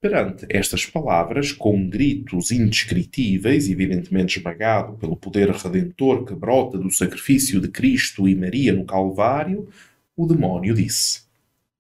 Perante 0.01 0.47
estas 0.51 0.85
palavras, 0.85 1.53
com 1.53 1.89
gritos 1.89 2.51
indescritíveis, 2.51 3.69
evidentemente 3.69 4.39
esmagado 4.39 4.97
pelo 4.99 5.17
poder 5.17 5.51
redentor 5.51 6.25
que 6.25 6.35
brota 6.35 6.79
do 6.79 6.91
sacrifício 6.91 7.61
de 7.61 7.69
Cristo 7.69 8.29
e 8.29 8.35
Maria 8.35 8.73
no 8.73 8.85
Calvário, 8.85 9.69
o 10.17 10.27
demónio 10.27 10.75
disse: 10.75 11.23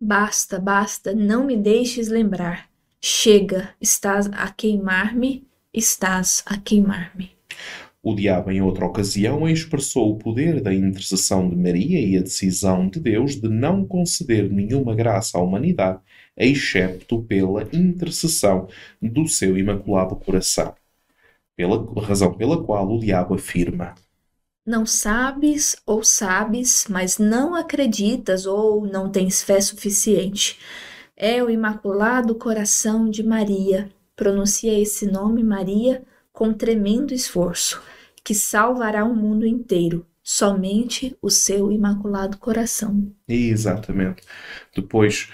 Basta, 0.00 0.58
basta, 0.58 1.14
não 1.14 1.46
me 1.46 1.56
deixes 1.56 2.08
lembrar. 2.08 2.68
Chega, 3.00 3.70
estás 3.80 4.26
a 4.32 4.50
queimar-me, 4.50 5.46
estás 5.72 6.42
a 6.46 6.56
queimar-me. 6.56 7.30
O 8.08 8.14
diabo, 8.14 8.52
em 8.52 8.62
outra 8.62 8.86
ocasião, 8.86 9.48
expressou 9.48 10.12
o 10.12 10.16
poder 10.16 10.60
da 10.60 10.72
intercessão 10.72 11.50
de 11.50 11.56
Maria 11.56 11.98
e 11.98 12.16
a 12.16 12.22
decisão 12.22 12.88
de 12.88 13.00
Deus 13.00 13.34
de 13.34 13.48
não 13.48 13.84
conceder 13.84 14.48
nenhuma 14.48 14.94
graça 14.94 15.36
à 15.36 15.42
humanidade, 15.42 15.98
excepto 16.36 17.20
pela 17.24 17.64
intercessão 17.72 18.68
do 19.02 19.26
seu 19.26 19.58
imaculado 19.58 20.14
coração. 20.14 20.72
Pela 21.56 21.84
razão 22.00 22.32
pela 22.32 22.62
qual 22.62 22.88
o 22.88 23.00
diabo 23.00 23.34
afirma: 23.34 23.96
Não 24.64 24.86
sabes 24.86 25.76
ou 25.84 26.04
sabes, 26.04 26.86
mas 26.88 27.18
não 27.18 27.56
acreditas 27.56 28.46
ou 28.46 28.86
não 28.86 29.10
tens 29.10 29.42
fé 29.42 29.60
suficiente. 29.60 30.60
É 31.16 31.42
o 31.42 31.50
Imaculado 31.50 32.36
Coração 32.36 33.10
de 33.10 33.24
Maria. 33.24 33.90
Pronuncia 34.14 34.78
esse 34.78 35.10
nome, 35.10 35.42
Maria, 35.42 36.04
com 36.32 36.52
tremendo 36.52 37.12
esforço, 37.12 37.82
que 38.26 38.34
salvará 38.34 39.04
o 39.04 39.14
mundo 39.14 39.46
inteiro. 39.46 40.04
Somente 40.20 41.16
o 41.22 41.30
seu 41.30 41.70
Imaculado 41.70 42.38
Coração. 42.38 43.12
Exatamente. 43.28 44.24
Depois, 44.74 45.28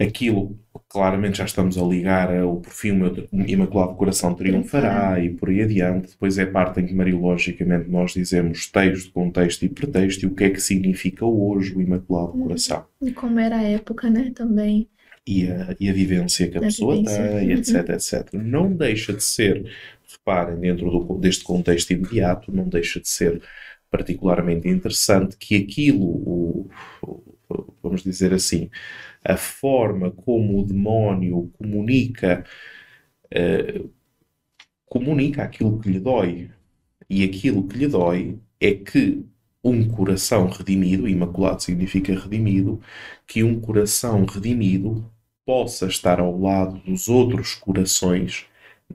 aquilo, 0.00 0.58
claramente 0.88 1.36
já 1.36 1.44
estamos 1.44 1.76
a 1.76 1.82
ligar 1.82 2.34
ao 2.34 2.62
meu 2.90 3.46
Imaculado 3.46 3.96
Coração 3.96 4.34
triunfará 4.34 5.20
e 5.20 5.28
por 5.28 5.50
aí 5.50 5.60
adiante. 5.60 6.12
Depois 6.12 6.38
é 6.38 6.44
a 6.44 6.50
parte 6.50 6.80
em 6.80 6.86
que, 6.86 6.94
mariologicamente, 6.94 7.90
nós 7.90 8.14
dizemos 8.14 8.66
texto, 8.66 9.12
contexto 9.12 9.66
e 9.66 9.68
pretexto 9.68 10.24
e 10.24 10.26
o 10.26 10.34
que 10.34 10.44
é 10.44 10.48
que 10.48 10.60
significa 10.60 11.26
hoje 11.26 11.76
o 11.76 11.82
Imaculado 11.82 12.32
Coração. 12.32 12.86
E 13.02 13.12
como 13.12 13.38
era 13.38 13.58
a 13.58 13.62
época, 13.62 14.08
né, 14.08 14.32
também. 14.34 14.88
E 15.26 15.50
a, 15.50 15.76
e 15.80 15.90
a 15.90 15.92
vivência 15.92 16.48
que 16.50 16.56
a 16.58 16.60
A 16.60 16.62
pessoa 16.62 17.02
tem, 17.02 17.50
etc, 17.52 17.88
etc. 17.90 18.38
Não 18.42 18.72
deixa 18.74 19.12
de 19.12 19.22
ser, 19.24 19.70
reparem, 20.12 20.60
dentro 20.60 20.90
do- 20.90 21.18
deste 21.18 21.44
contexto 21.44 21.92
imediato, 21.92 22.52
não 22.52 22.68
deixa 22.68 23.00
de 23.00 23.08
ser 23.08 23.42
particularmente 23.90 24.68
interessante 24.68 25.36
que 25.36 25.56
aquilo, 25.56 26.04
o- 26.06 26.70
o- 27.02 27.74
vamos 27.82 28.02
dizer 28.04 28.32
assim, 28.34 28.70
a 29.24 29.36
forma 29.36 30.10
como 30.12 30.60
o 30.60 30.66
demónio 30.66 31.50
comunica, 31.58 32.44
eh, 33.30 33.84
comunica 34.86 35.42
aquilo 35.42 35.78
que 35.80 35.88
lhe 35.90 36.00
dói. 36.00 36.50
E 37.10 37.24
aquilo 37.24 37.66
que 37.68 37.78
lhe 37.78 37.88
dói 37.88 38.38
é 38.60 38.74
que 38.74 39.24
um 39.64 39.88
coração 39.88 40.48
redimido, 40.48 41.08
imaculado 41.08 41.62
significa 41.62 42.14
redimido, 42.18 42.80
que 43.26 43.44
um 43.44 43.60
coração 43.60 44.24
redimido 44.26 45.10
possa 45.46 45.86
estar 45.86 46.20
ao 46.20 46.38
lado 46.38 46.78
dos 46.80 47.08
outros 47.08 47.54
corações 47.54 48.46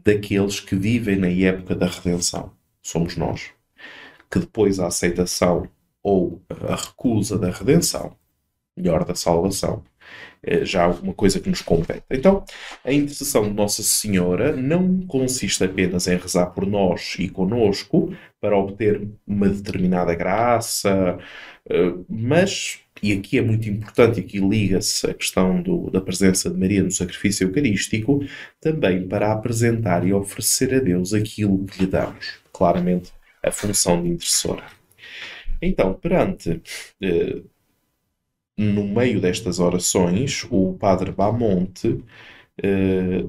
daqueles 0.03 0.59
que 0.59 0.75
vivem 0.75 1.15
na 1.15 1.29
época 1.29 1.73
da 1.73 1.87
redenção. 1.87 2.51
Somos 2.81 3.15
nós. 3.15 3.51
Que 4.29 4.39
depois 4.39 4.79
a 4.79 4.87
aceitação 4.87 5.67
ou 6.03 6.41
a 6.49 6.75
recusa 6.75 7.37
da 7.39 7.49
redenção, 7.49 8.15
melhor 8.75 9.05
da 9.05 9.15
salvação, 9.15 9.83
é 10.43 10.65
já 10.65 10.83
alguma 10.83 11.13
coisa 11.13 11.39
que 11.39 11.49
nos 11.49 11.61
compete. 11.61 12.03
Então, 12.09 12.43
a 12.83 12.91
intercessão 12.91 13.43
de 13.43 13.53
Nossa 13.53 13.83
Senhora 13.83 14.55
não 14.55 15.01
consiste 15.01 15.63
apenas 15.63 16.07
em 16.07 16.17
rezar 16.17 16.47
por 16.47 16.65
nós 16.65 17.15
e 17.19 17.29
conosco 17.29 18.13
para 18.39 18.57
obter 18.57 19.07
uma 19.25 19.47
determinada 19.47 20.15
graça, 20.15 21.19
eh, 21.69 21.93
mas, 22.09 22.79
e 23.01 23.13
aqui 23.13 23.37
é 23.37 23.41
muito 23.41 23.67
importante, 23.69 24.19
e 24.19 24.23
aqui 24.23 24.39
liga-se 24.39 25.09
a 25.09 25.13
questão 25.13 25.61
do- 25.61 25.89
da 25.89 26.01
presença 26.01 26.49
de 26.49 26.57
Maria 26.57 26.83
no 26.83 26.91
sacrifício 26.91 27.47
eucarístico, 27.47 28.23
também 28.59 29.07
para 29.07 29.31
apresentar 29.31 30.05
e 30.07 30.13
oferecer 30.13 30.73
a 30.75 30.79
Deus 30.79 31.13
aquilo 31.13 31.65
que 31.65 31.81
lhe 31.81 31.87
damos. 31.87 32.39
Claramente, 32.53 33.11
a 33.43 33.51
função 33.51 34.01
de 34.01 34.09
intercessora. 34.09 34.63
Então, 35.61 35.93
perante 35.93 36.61
eh, 37.01 37.41
no 38.57 38.87
meio 38.87 39.19
destas 39.19 39.59
orações, 39.59 40.45
o 40.49 40.73
padre 40.73 41.11
Bamonte 41.11 42.03
eh, 42.61 43.25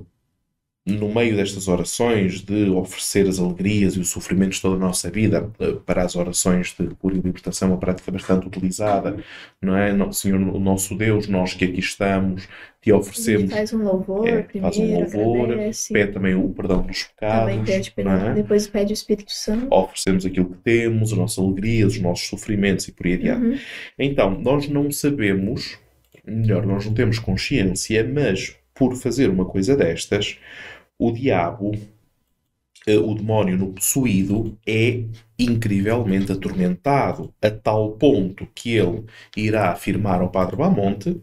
no 0.85 1.15
meio 1.15 1.37
destas 1.37 1.69
orações 1.69 2.41
de 2.41 2.69
oferecer 2.71 3.29
as 3.29 3.39
alegrias 3.39 3.95
e 3.95 4.01
os 4.01 4.09
sofrimentos 4.11 4.61
toda 4.61 4.75
a 4.75 4.79
nossa 4.79 5.09
vida 5.09 5.49
eh, 5.61 5.77
para 5.87 6.03
as 6.03 6.17
orações 6.17 6.75
de 6.77 6.89
cura 6.97 7.15
e 7.15 7.21
libertação, 7.21 7.69
uma 7.69 7.79
prática 7.79 8.11
bastante 8.11 8.49
utilizada, 8.49 9.17
não 9.61 9.77
é? 9.77 9.93
Senhor, 10.13 10.41
o 10.41 10.59
nosso 10.59 10.97
Deus, 10.97 11.29
nós 11.29 11.55
que 11.55 11.67
aqui 11.67 11.79
estamos, 11.79 12.49
te 12.81 12.93
oferecemos. 12.93 13.53
Faz 13.53 13.73
um 13.73 13.85
louvor, 13.85 14.27
é, 14.27 14.43
primeiro, 14.43 14.75
faz 14.75 14.77
um 14.77 14.95
louvor, 14.99 15.51
agradece. 15.53 15.93
pede 15.93 16.13
também 16.13 16.35
o 16.35 16.49
perdão 16.49 16.83
dos 16.83 17.05
pecados. 17.05 17.51
Também 17.51 17.65
pede 17.65 17.91
perdão, 17.93 18.31
é? 18.31 18.35
depois 18.35 18.67
pede 18.67 18.93
o 18.93 18.95
Espírito 18.95 19.31
Santo. 19.31 19.69
Oferecemos 19.71 20.27
aquilo 20.27 20.47
que 20.47 20.59
temos, 20.65 21.13
a 21.13 21.17
nossa 21.17 21.41
alegria, 21.41 21.87
os 21.87 22.01
nossos 22.01 22.27
sofrimentos 22.27 22.89
e 22.89 22.93
por 22.93 23.07
aí 23.07 23.15
adiante. 23.15 23.47
Uhum. 23.47 23.59
Então, 23.97 24.31
nós 24.41 24.69
não 24.69 24.91
sabemos, 24.91 25.79
melhor, 26.27 26.67
nós 26.67 26.85
não 26.85 26.93
temos 26.93 27.21
consciência, 27.21 28.03
mas 28.03 28.57
por 28.75 28.97
fazer 28.97 29.29
uma 29.31 29.45
coisa 29.45 29.77
destas, 29.77 30.39
o 31.07 31.13
diabo, 31.13 31.73
eh, 32.87 32.99
o 32.99 33.15
demónio 33.15 33.57
no 33.57 33.73
possuído, 33.73 34.59
é 34.67 35.05
incrivelmente 35.39 36.33
atormentado, 36.33 37.33
a 37.43 37.51
tal 37.51 37.93
ponto 37.93 38.47
que 38.55 38.77
ele 38.77 39.05
irá 39.37 39.71
afirmar 39.71 40.21
ao 40.21 40.31
Padre 40.31 40.57
Bamonte 40.57 41.21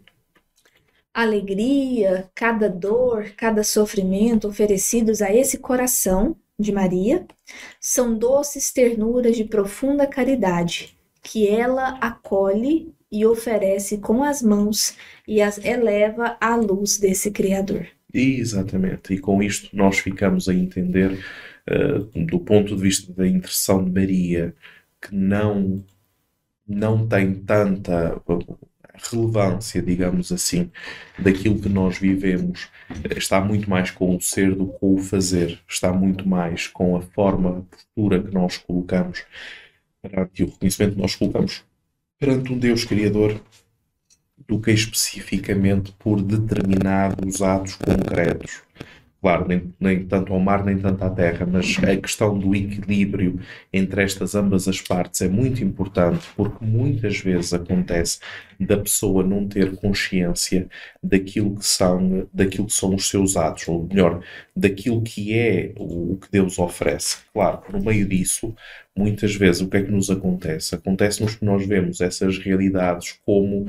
alegria, 1.12 2.30
cada 2.34 2.68
dor, 2.68 3.32
cada 3.36 3.64
sofrimento 3.64 4.48
oferecidos 4.48 5.20
a 5.20 5.34
esse 5.34 5.58
coração 5.58 6.36
de 6.58 6.72
Maria 6.72 7.26
são 7.80 8.16
doces 8.16 8.72
ternuras 8.72 9.36
de 9.36 9.44
profunda 9.44 10.06
caridade, 10.06 10.96
que 11.22 11.48
ela 11.48 11.98
acolhe 12.00 12.94
e 13.10 13.26
oferece 13.26 13.98
com 13.98 14.22
as 14.22 14.40
mãos 14.40 14.96
e 15.26 15.42
as 15.42 15.58
eleva 15.58 16.36
à 16.40 16.54
luz 16.54 16.96
desse 16.96 17.30
Criador. 17.30 17.88
Exatamente, 18.12 19.14
e 19.14 19.18
com 19.18 19.42
isto 19.42 19.74
nós 19.76 19.98
ficamos 19.98 20.48
a 20.48 20.54
entender, 20.54 21.12
uh, 21.68 22.24
do 22.26 22.40
ponto 22.40 22.74
de 22.74 22.82
vista 22.82 23.12
da 23.12 23.26
intercessão 23.26 23.84
de 23.84 23.90
Maria, 23.90 24.54
que 25.00 25.14
não, 25.14 25.84
não 26.66 27.06
tem 27.06 27.34
tanta 27.34 28.20
relevância, 29.10 29.80
digamos 29.80 30.30
assim, 30.30 30.70
daquilo 31.18 31.60
que 31.60 31.68
nós 31.68 31.98
vivemos, 31.98 32.68
está 33.16 33.40
muito 33.40 33.68
mais 33.68 33.90
com 33.90 34.16
o 34.16 34.20
ser 34.20 34.54
do 34.54 34.68
que 34.68 34.78
com 34.78 34.94
o 34.94 34.98
fazer, 34.98 35.58
está 35.68 35.92
muito 35.92 36.28
mais 36.28 36.66
com 36.66 36.96
a 36.96 37.00
forma, 37.00 37.58
a 37.58 37.76
postura 37.76 38.22
que 38.22 38.32
nós 38.34 38.58
colocamos 38.58 39.24
perante 40.02 40.42
o 40.42 40.46
reconhecimento 40.46 40.94
que 40.94 41.00
nós 41.00 41.14
colocamos 41.14 41.64
perante 42.18 42.52
um 42.52 42.58
Deus 42.58 42.84
Criador 42.84 43.40
do 44.48 44.60
que 44.60 44.70
especificamente 44.70 45.92
por 45.98 46.22
determinados 46.22 47.42
atos 47.42 47.76
concretos. 47.76 48.62
Claro, 49.20 49.46
nem, 49.46 49.74
nem 49.78 50.06
tanto 50.06 50.32
ao 50.32 50.40
mar 50.40 50.64
nem 50.64 50.78
tanto 50.78 51.04
à 51.04 51.10
terra, 51.10 51.44
mas 51.44 51.76
a 51.84 51.94
questão 51.94 52.38
do 52.38 52.54
equilíbrio 52.54 53.38
entre 53.70 54.02
estas 54.02 54.34
ambas 54.34 54.66
as 54.66 54.80
partes 54.80 55.20
é 55.20 55.28
muito 55.28 55.62
importante 55.62 56.26
porque 56.34 56.64
muitas 56.64 57.18
vezes 57.18 57.52
acontece 57.52 58.18
da 58.58 58.78
pessoa 58.78 59.22
não 59.22 59.46
ter 59.46 59.76
consciência 59.76 60.66
daquilo 61.02 61.54
que 61.56 61.66
são, 61.66 62.26
daquilo 62.32 62.66
que 62.66 62.72
são 62.72 62.94
os 62.94 63.10
seus 63.10 63.36
atos, 63.36 63.68
ou 63.68 63.86
melhor, 63.86 64.22
daquilo 64.56 65.02
que 65.02 65.34
é 65.38 65.74
o 65.76 66.16
que 66.16 66.30
Deus 66.32 66.58
oferece. 66.58 67.18
Claro, 67.34 67.60
no 67.70 67.84
meio 67.84 68.08
disso, 68.08 68.54
muitas 68.96 69.34
vezes 69.34 69.60
o 69.60 69.68
que 69.68 69.76
é 69.76 69.82
que 69.82 69.90
nos 69.90 70.08
acontece? 70.10 70.74
Acontece-nos 70.74 71.36
que 71.36 71.44
nós 71.44 71.66
vemos 71.66 72.00
essas 72.00 72.38
realidades 72.38 73.18
como 73.24 73.66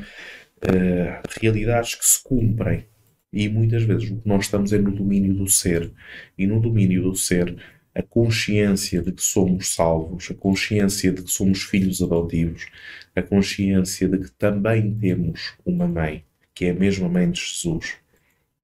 uh, 0.63 1.21
realidades 1.39 1.95
que 1.95 2.05
se 2.05 2.23
cumprem. 2.23 2.85
E 3.33 3.47
muitas 3.47 3.83
vezes 3.83 4.09
o 4.11 4.17
que 4.17 4.27
nós 4.27 4.45
estamos 4.45 4.73
é 4.73 4.77
no 4.77 4.91
domínio 4.91 5.33
do 5.33 5.47
ser. 5.47 5.91
E 6.37 6.45
no 6.45 6.59
domínio 6.59 7.03
do 7.03 7.15
ser, 7.15 7.55
a 7.95 8.01
consciência 8.01 9.01
de 9.01 9.11
que 9.11 9.21
somos 9.21 9.73
salvos, 9.73 10.29
a 10.31 10.33
consciência 10.33 11.11
de 11.11 11.23
que 11.23 11.31
somos 11.31 11.63
filhos 11.63 12.01
adotivos, 12.01 12.67
a 13.15 13.21
consciência 13.21 14.07
de 14.07 14.17
que 14.19 14.31
também 14.31 14.93
temos 14.95 15.53
uma 15.65 15.87
mãe, 15.87 16.23
que 16.53 16.65
é 16.65 16.71
a 16.71 16.75
mesma 16.75 17.09
mãe 17.09 17.29
de 17.29 17.39
Jesus. 17.39 17.95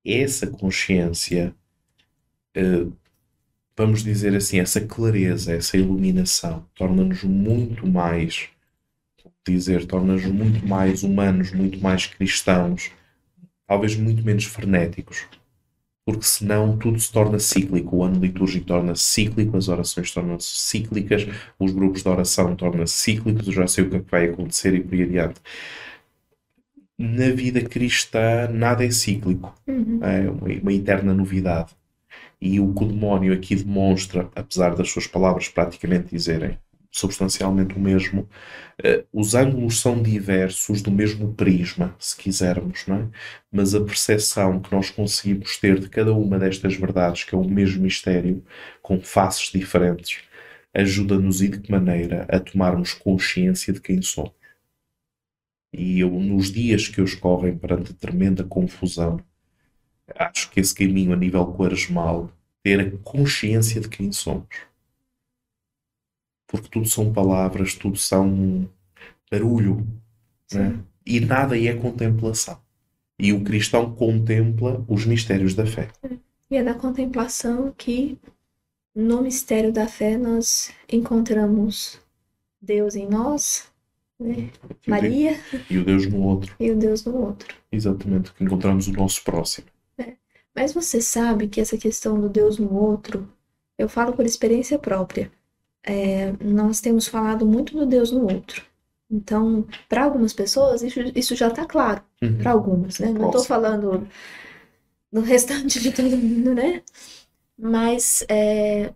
Essa 0.06 0.48
consciência, 0.48 1.54
uh, 2.58 2.94
vamos 3.76 4.04
dizer 4.04 4.36
assim, 4.36 4.60
essa 4.60 4.82
clareza, 4.82 5.54
essa 5.54 5.78
iluminação, 5.78 6.66
torna-nos 6.76 7.24
muito 7.24 7.86
mais 7.88 8.50
dizer, 9.52 9.86
torna-nos 9.86 10.26
muito 10.26 10.66
mais 10.68 11.04
humanos, 11.04 11.52
muito 11.52 11.80
mais 11.80 12.06
cristãos, 12.06 12.92
talvez 13.68 13.96
muito 13.96 14.24
menos 14.24 14.46
frenéticos. 14.46 15.26
Porque 16.06 16.24
senão 16.24 16.78
tudo 16.78 16.98
se 17.00 17.12
torna 17.12 17.38
cíclico. 17.38 17.98
O 17.98 18.04
ano 18.04 18.22
litúrgico 18.22 18.66
torna-se 18.66 19.04
cíclico, 19.04 19.58
as 19.58 19.68
orações 19.68 20.10
tornam-se 20.12 20.48
cíclicas, 20.48 21.28
os 21.60 21.74
grupos 21.74 22.02
de 22.02 22.08
oração 22.08 22.56
tornam-se 22.56 22.94
cíclicos, 22.94 23.46
eu 23.48 23.54
já 23.54 23.68
sei 23.68 23.84
o 23.84 23.90
que, 23.90 23.98
é 23.98 24.00
que 24.00 24.12
vai 24.12 24.30
acontecer 24.30 24.74
e 24.74 24.80
por 24.82 24.94
aí 24.94 25.04
adiante. 25.04 25.42
Na 26.98 27.30
vida 27.30 27.62
cristã, 27.62 28.48
nada 28.48 28.86
é 28.86 28.90
cíclico. 28.90 29.54
Uhum. 29.68 30.00
É 30.02 30.30
uma, 30.30 30.62
uma 30.62 30.74
eterna 30.74 31.14
novidade. 31.14 31.76
E 32.40 32.60
o 32.60 32.74
que 32.74 32.84
o 32.84 32.88
demónio 32.88 33.34
aqui 33.34 33.56
demonstra, 33.56 34.30
apesar 34.36 34.76
das 34.76 34.90
suas 34.90 35.08
palavras 35.08 35.50
praticamente 35.50 36.10
dizerem 36.10 36.58
substancialmente 36.98 37.76
o 37.76 37.80
mesmo. 37.80 38.28
Uh, 38.80 39.06
os 39.14 39.36
ângulos 39.36 39.80
são 39.80 40.02
diversos 40.02 40.82
do 40.82 40.92
mesmo 40.92 41.34
prisma, 41.34 41.96
se 42.00 42.16
quisermos, 42.18 42.86
não 42.88 42.98
é? 42.98 43.08
Mas 43.52 43.76
a 43.76 43.82
percepção 43.84 44.60
que 44.60 44.72
nós 44.74 44.90
conseguimos 44.90 45.58
ter 45.58 45.80
de 45.80 45.90
cada 45.90 46.14
uma 46.14 46.40
destas 46.40 46.76
verdades, 46.76 47.24
que 47.24 47.36
é 47.36 47.38
o 47.38 47.48
mesmo 47.48 47.84
mistério, 47.84 48.44
com 48.82 49.00
faces 49.00 49.52
diferentes, 49.52 50.24
ajuda-nos 50.74 51.42
e 51.42 51.50
de 51.50 51.60
que 51.60 51.72
maneira 51.72 52.26
a 52.30 52.40
tomarmos 52.40 52.94
consciência 52.94 53.74
de 53.74 53.82
quem 53.82 54.02
somos. 54.02 54.32
E 55.74 56.00
eu, 56.00 56.10
nos 56.10 56.52
dias 56.52 56.88
que 56.88 57.02
hoje 57.02 57.18
correm 57.18 57.58
perante 57.58 57.94
tremenda 57.94 58.44
confusão, 58.44 59.20
acho 60.16 60.50
que 60.52 60.60
esse 60.60 60.74
caminho 60.74 61.14
a 61.14 61.16
nível 61.16 61.46
quaresmal, 61.54 62.32
ter 62.64 62.80
a 62.80 62.92
consciência 63.04 63.80
de 63.82 63.90
quem 63.90 64.12
somos 64.12 64.67
porque 66.48 66.70
tudo 66.70 66.88
são 66.88 67.12
palavras, 67.12 67.76
tudo 67.76 67.98
são 67.98 68.68
barulho, 69.30 69.86
né? 70.52 70.80
e 71.06 71.20
nada 71.20 71.60
é 71.60 71.74
contemplação. 71.74 72.58
E 73.20 73.34
o 73.34 73.44
cristão 73.44 73.94
contempla 73.94 74.84
os 74.88 75.06
mistérios 75.06 75.54
da 75.54 75.66
fé. 75.66 75.90
E 76.50 76.56
é 76.56 76.64
da 76.64 76.74
contemplação 76.74 77.74
que, 77.78 78.18
no 78.96 79.22
mistério 79.22 79.74
da 79.74 79.88
fé, 79.88 80.18
nós 80.18 80.72
encontramos 80.92 82.00
Deus 82.62 82.96
em 82.96 83.08
nós, 83.08 83.70
né? 84.20 84.50
e 84.86 84.90
Maria. 84.90 85.40
E 85.70 85.78
o 85.78 85.84
Deus 85.84 86.08
no 86.08 86.22
outro. 86.22 86.56
E 86.60 86.72
o 86.72 86.78
Deus 86.78 87.04
no 87.04 87.18
outro. 87.18 87.56
Exatamente, 87.72 88.34
que 88.34 88.44
encontramos 88.44 88.88
o 88.88 88.94
nosso 88.94 89.24
próximo. 89.24 89.68
É. 89.98 90.14
Mas 90.56 90.74
você 90.74 91.02
sabe 91.02 91.48
que 91.48 91.60
essa 91.60 91.78
questão 91.78 92.22
do 92.22 92.30
Deus 92.30 92.58
no 92.60 92.74
outro, 92.74 93.28
eu 93.78 93.90
falo 93.90 94.14
por 94.14 94.26
experiência 94.26 94.80
própria 94.80 95.32
é, 95.84 96.34
nós 96.44 96.82
temos 96.82 97.08
falado 97.08 97.46
muito 97.46 97.78
do 97.78 97.86
Deus 97.86 98.12
no 98.12 98.24
outro. 98.24 98.66
Então, 99.10 99.66
para 99.88 100.04
algumas 100.04 100.34
pessoas, 100.34 100.82
isso, 100.82 101.00
isso 101.16 101.36
já 101.36 101.48
está 101.48 101.66
claro. 101.66 102.04
Uhum. 102.22 102.38
Para 102.40 102.52
algumas, 102.52 103.00
né? 103.00 103.10
Não 103.10 103.28
estou 103.28 103.44
falando 103.44 104.08
do 105.12 105.22
restante 105.22 105.80
de 105.80 105.92
todo 105.92 106.18
mundo, 106.18 106.54
né? 106.54 106.84
Mas 107.58 108.26
é, 108.30 108.94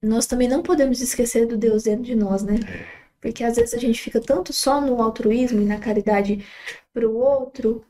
nós 0.00 0.26
também 0.26 0.48
não 0.48 0.62
podemos 0.62 1.00
esquecer 1.00 1.46
do 1.46 1.56
Deus 1.56 1.84
dentro 1.84 2.04
de 2.04 2.14
nós, 2.14 2.42
né? 2.42 2.54
Porque 3.20 3.42
às 3.42 3.56
vezes 3.56 3.74
a 3.74 3.78
gente 3.78 4.00
fica 4.00 4.20
tanto 4.20 4.52
só 4.52 4.80
no 4.80 5.00
altruísmo 5.02 5.60
e 5.60 5.64
na 5.64 5.78
caridade 5.80 6.44
para 6.92 7.08
o 7.08 7.16
outro 7.16 7.84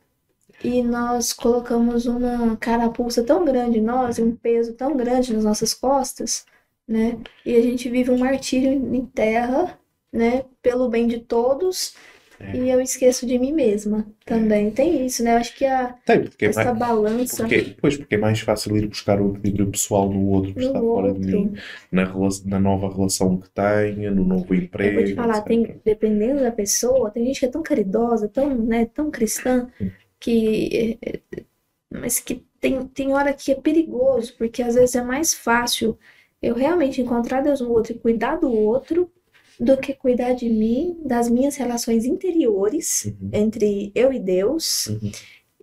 e 0.63 0.83
nós 0.83 1.33
colocamos 1.33 2.07
uma 2.07 2.57
carapuça 2.57 3.23
tão 3.23 3.45
grande 3.45 3.79
em 3.79 3.83
nós 3.83 4.19
e 4.19 4.23
um 4.23 4.35
peso 4.35 4.73
tão 4.75 4.97
grande 4.97 5.35
nas 5.35 5.45
nossas 5.45 5.75
costas 5.75 6.47
né? 6.87 7.19
E 7.45 7.55
a 7.57 7.61
gente 7.61 7.89
vive 7.89 8.11
um 8.11 8.19
martírio 8.19 8.71
em 8.73 9.07
terra, 9.07 9.79
né? 10.13 10.45
Pelo 10.63 10.89
bem 10.89 11.07
de 11.07 11.21
todos. 11.21 11.95
É. 12.39 12.57
E 12.57 12.69
eu 12.69 12.81
esqueço 12.81 13.27
de 13.27 13.39
mim 13.39 13.53
mesma 13.53 14.07
também. 14.25 14.71
Tem 14.71 15.07
isso, 15.07 15.23
né? 15.23 15.35
Eu 15.35 15.39
acho 15.39 15.57
que 15.57 15.65
a, 15.65 15.95
Tem, 16.05 16.25
porque 16.25 16.47
é 16.47 16.49
essa 16.49 16.63
é 16.63 16.65
mais, 16.65 16.79
balança. 16.79 17.37
Porque, 17.37 17.77
pois, 17.81 17.97
porque 17.97 18.15
é 18.17 18.19
mais 18.19 18.41
fácil 18.41 18.77
ir 18.77 18.89
buscar 18.89 19.21
o 19.21 19.37
equilíbrio 19.37 19.71
pessoal 19.71 20.11
no 20.11 20.29
outro 20.29 20.53
no 20.61 20.67
outro. 20.67 20.81
fora 20.81 21.15
de 21.15 21.27
mim, 21.27 21.55
na, 21.91 22.13
na 22.45 22.61
nova 22.61 22.93
relação 22.93 23.39
que 23.39 23.49
tenha, 23.51 24.11
no 24.11 24.25
novo 24.25 24.55
emprego. 24.55 24.99
Eu 24.99 25.05
vou 25.05 25.05
te 25.05 25.15
falar, 25.15 25.43
tem, 25.43 25.81
dependendo 25.85 26.41
da 26.41 26.51
pessoa, 26.51 27.11
tem 27.11 27.25
gente 27.27 27.41
que 27.41 27.47
é 27.47 27.51
tão 27.51 27.63
caridosa, 27.63 28.29
tão, 28.29 28.55
né, 28.55 28.85
tão 28.87 29.11
cristã, 29.11 29.69
que. 30.19 30.99
Mas 31.89 32.19
que 32.19 32.45
tem, 32.61 32.85
tem 32.89 33.13
hora 33.13 33.33
que 33.33 33.53
é 33.53 33.55
perigoso, 33.55 34.35
porque 34.37 34.61
às 34.61 34.75
vezes 34.75 34.97
é 34.97 35.03
mais 35.03 35.33
fácil 35.33 35.97
eu 36.45 36.55
realmente 36.55 37.01
encontrar 37.01 37.43
Deus 37.43 37.61
no 37.61 37.71
outro 37.71 37.93
e 37.93 37.99
cuidar 37.99 38.37
do 38.37 38.53
outro 38.53 39.11
do 39.59 39.77
que 39.77 39.95
cuidar 39.95 40.33
de 40.33 40.49
mim, 40.49 40.99
das 41.05 41.29
minhas 41.29 41.57
relações 41.57 42.05
interiores 42.05 43.05
uhum. 43.05 43.31
entre 43.33 43.93
eu 43.95 44.13
e 44.13 44.19
Deus 44.19 44.87
uhum. 44.87 45.13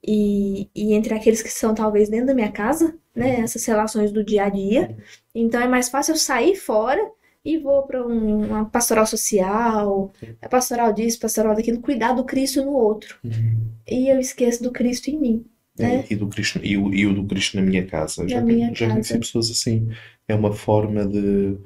e, 0.06 0.70
e 0.74 0.94
entre 0.94 1.14
aqueles 1.14 1.42
que 1.42 1.50
são 1.50 1.76
talvez 1.76 2.10
dentro 2.10 2.28
da 2.28 2.34
minha 2.34 2.52
casa, 2.52 2.96
né, 3.14 3.42
essas 3.42 3.66
relações 3.66 4.12
do 4.12 4.24
dia 4.24 4.46
a 4.46 4.50
dia. 4.50 4.96
Então 5.36 5.62
é 5.62 5.68
mais 5.68 5.90
fácil 5.90 6.14
eu 6.14 6.18
sair 6.18 6.56
fora 6.56 7.02
e 7.44 7.58
vou 7.58 7.84
para 7.84 8.06
um, 8.06 8.46
uma 8.46 8.66
pastoral 8.66 9.06
social, 9.06 10.14
é 10.42 10.48
pastoral 10.48 10.94
disso, 10.94 11.20
pastoral 11.20 11.56
daquilo, 11.56 11.82
cuidar 11.82 12.14
do 12.14 12.24
Cristo 12.24 12.64
no 12.64 12.74
outro. 12.74 13.18
Uhum. 13.24 13.72
E 13.88 14.10
eu 14.10 14.20
esqueço 14.20 14.64
do 14.64 14.72
Cristo 14.72 15.10
em 15.10 15.20
mim. 15.20 15.46
né? 15.78 16.06
E, 16.10 16.16
do 16.16 16.28
Cristo, 16.28 16.60
e, 16.64 16.78
o, 16.78 16.94
e 16.94 17.06
o 17.06 17.14
do 17.14 17.26
Cristo 17.26 17.58
na 17.58 17.64
minha 17.64 17.86
casa. 17.86 18.28
Já, 18.28 18.42
minha 18.42 18.74
já 18.74 18.90
conheci 18.90 19.10
casa. 19.10 19.20
pessoas 19.20 19.50
assim. 19.50 19.90
É 20.28 20.36
uma 20.36 20.54
forma 20.54 21.06
de, 21.06 21.58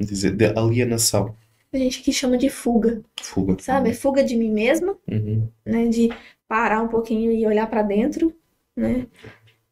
dizer, 0.00 0.34
de 0.36 0.46
alienação. 0.46 1.36
A 1.72 1.76
gente 1.76 2.02
que 2.02 2.12
chama 2.12 2.38
de 2.38 2.48
fuga, 2.48 3.02
Fuga. 3.20 3.56
sabe? 3.60 3.90
É 3.90 3.94
fuga 3.94 4.22
de 4.22 4.36
mim 4.36 4.50
mesma, 4.50 4.96
Uhum. 5.10 5.48
né? 5.64 5.88
De 5.88 6.08
parar 6.46 6.82
um 6.82 6.88
pouquinho 6.88 7.32
e 7.32 7.46
olhar 7.46 7.68
para 7.68 7.82
dentro, 7.82 8.32
né? 8.76 9.06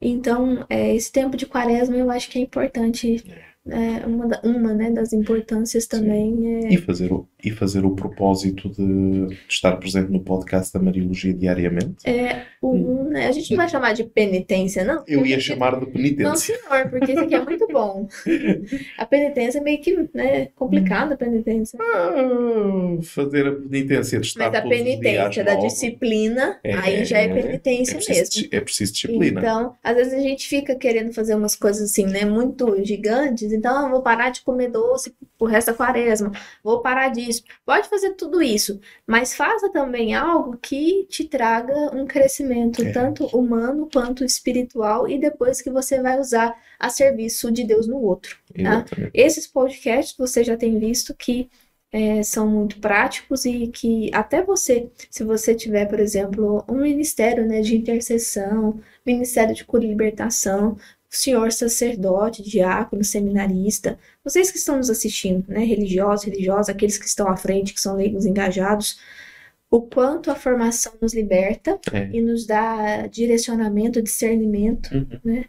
Então, 0.00 0.66
é, 0.68 0.94
esse 0.94 1.12
tempo 1.12 1.36
de 1.36 1.46
quaresma 1.46 1.96
eu 1.96 2.10
acho 2.10 2.28
que 2.30 2.38
é 2.38 2.42
importante. 2.42 3.24
É, 3.64 4.04
uma, 4.06 4.26
da- 4.26 4.40
uma, 4.42 4.74
né, 4.74 4.90
das 4.90 5.12
importâncias 5.12 5.86
também 5.86 6.64
é 6.66 6.72
E 6.74 6.76
fazer, 6.78 7.12
o, 7.12 7.28
e 7.44 7.50
fazer 7.52 7.84
o 7.84 7.94
propósito 7.94 8.68
de, 8.70 9.26
de 9.28 9.38
estar 9.48 9.76
presente 9.76 10.10
no 10.10 10.18
podcast 10.20 10.72
da 10.72 10.80
Mariologia 10.80 11.32
diariamente. 11.32 12.04
É, 12.04 12.42
o, 12.60 13.04
né, 13.04 13.28
a 13.28 13.32
gente 13.32 13.50
não 13.52 13.58
vai 13.58 13.68
chamar 13.68 13.92
de 13.92 14.02
penitência, 14.02 14.82
não? 14.84 15.04
Eu 15.06 15.24
ia 15.24 15.38
chamar 15.38 15.78
de 15.78 15.86
Não, 15.86 15.92
penitência. 15.92 16.56
senhor, 16.56 16.90
porque 16.90 17.12
isso 17.12 17.20
aqui 17.20 17.34
é 17.36 17.44
muito 17.44 17.68
bom. 17.68 18.08
A 18.98 19.06
penitência 19.06 19.58
é 19.58 19.62
meio 19.62 19.80
que, 19.80 20.08
né, 20.12 20.46
complicada 20.56 21.14
a 21.14 21.16
penitência. 21.16 21.78
Ah, 21.80 22.98
fazer 23.02 23.46
a 23.46 23.52
penitência 23.52 24.18
de 24.20 24.26
estar 24.26 24.50
Mas 24.50 24.58
a 24.58 24.62
penitência 24.62 25.44
da 25.44 25.54
logo. 25.54 25.66
disciplina, 25.66 26.58
aí 26.82 27.04
já 27.04 27.18
é 27.18 27.28
penitência 27.28 27.92
é 27.92 27.96
preciso, 27.96 28.40
mesmo. 28.40 28.48
É 28.56 28.60
preciso 28.60 28.92
disciplina. 28.92 29.40
Então, 29.40 29.74
às 29.82 29.96
vezes 29.96 30.14
a 30.14 30.20
gente 30.20 30.48
fica 30.48 30.74
querendo 30.74 31.12
fazer 31.12 31.34
umas 31.34 31.54
coisas 31.54 31.90
assim, 31.90 32.06
né, 32.06 32.24
muito 32.24 32.84
gigantes. 32.84 33.51
Então, 33.52 33.84
eu 33.84 33.90
vou 33.90 34.02
parar 34.02 34.30
de 34.30 34.42
comer 34.42 34.68
doce 34.70 35.14
pro 35.38 35.46
resto 35.46 35.68
da 35.68 35.74
quaresma, 35.76 36.32
vou 36.62 36.80
parar 36.80 37.08
disso. 37.10 37.42
Pode 37.64 37.88
fazer 37.88 38.14
tudo 38.14 38.42
isso, 38.42 38.80
mas 39.06 39.34
faça 39.34 39.70
também 39.70 40.14
algo 40.14 40.56
que 40.56 41.06
te 41.08 41.24
traga 41.28 41.74
um 41.94 42.06
crescimento, 42.06 42.82
É. 42.82 42.92
tanto 42.92 43.26
humano 43.26 43.88
quanto 43.92 44.24
espiritual, 44.24 45.08
e 45.08 45.18
depois 45.18 45.60
que 45.60 45.70
você 45.70 46.00
vai 46.00 46.18
usar 46.18 46.54
a 46.78 46.88
serviço 46.88 47.50
de 47.52 47.64
Deus 47.64 47.86
no 47.86 47.96
outro. 48.00 48.36
Exatamente. 48.54 49.10
Esses 49.14 49.46
podcasts 49.46 50.16
você 50.16 50.42
já 50.44 50.56
tem 50.56 50.78
visto 50.78 51.14
que 51.14 51.48
é, 51.94 52.22
são 52.22 52.48
muito 52.48 52.78
práticos 52.80 53.44
e 53.44 53.66
que 53.68 54.10
até 54.14 54.42
você, 54.42 54.90
se 55.10 55.22
você 55.24 55.54
tiver, 55.54 55.84
por 55.86 56.00
exemplo, 56.00 56.64
um 56.66 56.80
ministério, 56.80 57.46
né, 57.46 57.60
de 57.60 57.76
intercessão, 57.76 58.80
ministério 59.04 59.54
de 59.54 59.62
cura 59.62 59.84
e 59.84 59.88
libertação, 59.88 60.76
senhor 61.12 61.52
sacerdote, 61.52 62.42
diácono, 62.42 63.04
seminarista, 63.04 63.98
vocês 64.24 64.50
que 64.50 64.56
estão 64.58 64.78
nos 64.78 64.88
assistindo, 64.90 65.44
né, 65.48 65.62
religiosos, 65.64 66.24
religiosas, 66.24 66.68
aqueles 66.70 66.96
que 66.98 67.06
estão 67.06 67.28
à 67.28 67.36
frente, 67.36 67.74
que 67.74 67.80
são 67.80 67.96
leigos 67.96 68.24
engajados, 68.24 68.98
o 69.70 69.82
quanto 69.82 70.30
a 70.30 70.34
formação 70.34 70.92
nos 71.00 71.14
liberta 71.14 71.78
É. 71.92 72.08
e 72.12 72.20
nos 72.20 72.46
dá 72.46 73.06
direcionamento, 73.06 74.02
discernimento, 74.02 74.90
Uhum. 74.94 75.20
né, 75.24 75.44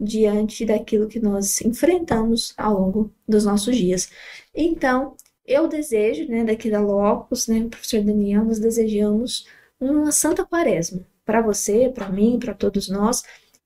diante 0.00 0.64
daquilo 0.66 1.06
que 1.08 1.20
nós 1.20 1.60
enfrentamos 1.60 2.54
ao 2.56 2.74
longo 2.80 3.12
dos 3.28 3.44
nossos 3.44 3.76
dias. 3.76 4.10
Então, 4.54 5.14
eu 5.46 5.68
desejo, 5.68 6.26
né, 6.28 6.42
daqui 6.44 6.70
da 6.70 6.80
Locus, 6.80 7.46
né, 7.48 7.66
professor 7.68 8.02
Daniel, 8.02 8.44
nós 8.44 8.58
desejamos 8.58 9.46
uma 9.78 10.10
santa 10.12 10.44
quaresma 10.44 11.00
para 11.24 11.40
você, 11.42 11.90
para 11.94 12.08
mim, 12.08 12.38
para 12.38 12.54
todos 12.54 12.88
nós. 12.88 13.22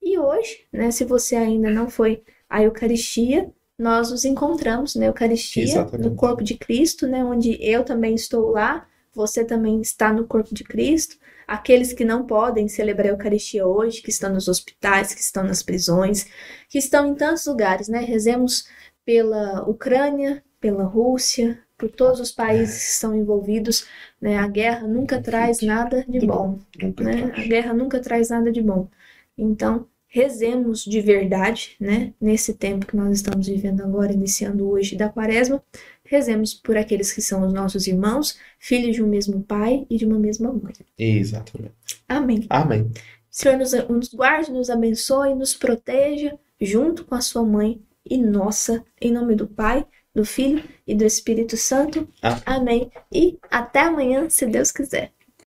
E 0.06 0.16
hoje, 0.20 0.64
né, 0.72 0.92
se 0.92 1.04
você 1.04 1.34
ainda 1.34 1.68
não 1.68 1.90
foi 1.90 2.22
à 2.48 2.62
Eucaristia, 2.62 3.52
nós 3.76 4.12
nos 4.12 4.24
encontramos 4.24 4.94
na 4.94 5.06
Eucaristia, 5.06 5.64
Exatamente. 5.64 6.08
no 6.08 6.14
corpo 6.14 6.44
de 6.44 6.56
Cristo, 6.56 7.08
né, 7.08 7.24
onde 7.24 7.58
eu 7.60 7.82
também 7.82 8.14
estou 8.14 8.52
lá, 8.52 8.86
você 9.12 9.44
também 9.44 9.80
está 9.80 10.12
no 10.12 10.24
corpo 10.24 10.54
de 10.54 10.62
Cristo. 10.62 11.16
Aqueles 11.44 11.92
que 11.92 12.04
não 12.04 12.24
podem 12.24 12.68
celebrar 12.68 13.08
a 13.08 13.10
Eucaristia 13.10 13.66
hoje, 13.66 14.00
que 14.00 14.10
estão 14.10 14.32
nos 14.32 14.46
hospitais, 14.46 15.12
que 15.12 15.20
estão 15.20 15.42
nas 15.42 15.60
prisões, 15.60 16.28
que 16.68 16.78
estão 16.78 17.08
em 17.08 17.14
tantos 17.16 17.44
lugares, 17.46 17.88
né? 17.88 17.98
Rezemos 17.98 18.68
pela 19.04 19.68
Ucrânia, 19.68 20.40
pela 20.60 20.84
Rússia, 20.84 21.60
por 21.76 21.90
todos 21.90 22.20
os 22.20 22.30
países 22.30 22.76
que 22.76 22.90
estão 22.92 23.12
envolvidos, 23.12 23.84
né? 24.20 24.38
A 24.38 24.46
guerra 24.46 24.86
nunca 24.86 25.20
traz 25.20 25.62
nada 25.62 26.04
de 26.06 26.24
bom, 26.24 26.60
né? 27.00 27.32
A 27.34 27.40
guerra 27.42 27.74
nunca 27.74 27.98
traz 27.98 28.30
nada 28.30 28.52
de 28.52 28.62
bom. 28.62 28.88
Então, 29.36 29.88
rezemos 30.16 30.82
de 30.82 30.98
verdade, 31.02 31.76
né? 31.78 32.14
Nesse 32.18 32.54
tempo 32.54 32.86
que 32.86 32.96
nós 32.96 33.18
estamos 33.18 33.46
vivendo 33.46 33.82
agora, 33.82 34.14
iniciando 34.14 34.66
hoje 34.66 34.96
da 34.96 35.10
Quaresma, 35.10 35.62
rezemos 36.02 36.54
por 36.54 36.74
aqueles 36.74 37.12
que 37.12 37.20
são 37.20 37.46
os 37.46 37.52
nossos 37.52 37.86
irmãos, 37.86 38.38
filhos 38.58 38.96
de 38.96 39.02
um 39.02 39.06
mesmo 39.06 39.42
pai 39.42 39.86
e 39.90 39.98
de 39.98 40.06
uma 40.06 40.18
mesma 40.18 40.50
mãe. 40.50 40.72
Exatamente. 40.98 42.02
Amém. 42.08 42.46
Amém. 42.48 42.90
Senhor 43.30 43.58
nos, 43.58 43.72
nos 43.90 44.14
guarde, 44.14 44.50
nos 44.50 44.70
abençoe, 44.70 45.34
nos 45.34 45.54
proteja, 45.54 46.38
junto 46.58 47.04
com 47.04 47.14
a 47.14 47.20
sua 47.20 47.44
mãe 47.44 47.78
e 48.02 48.16
nossa, 48.16 48.82
em 48.98 49.12
nome 49.12 49.34
do 49.34 49.46
Pai, 49.46 49.84
do 50.14 50.24
Filho 50.24 50.64
e 50.86 50.94
do 50.94 51.04
Espírito 51.04 51.58
Santo. 51.58 52.08
Amém. 52.22 52.42
Amém. 52.46 52.90
E 53.12 53.38
até 53.50 53.80
amanhã, 53.80 54.30
se 54.30 54.46
Deus 54.46 54.72
quiser. 54.72 55.12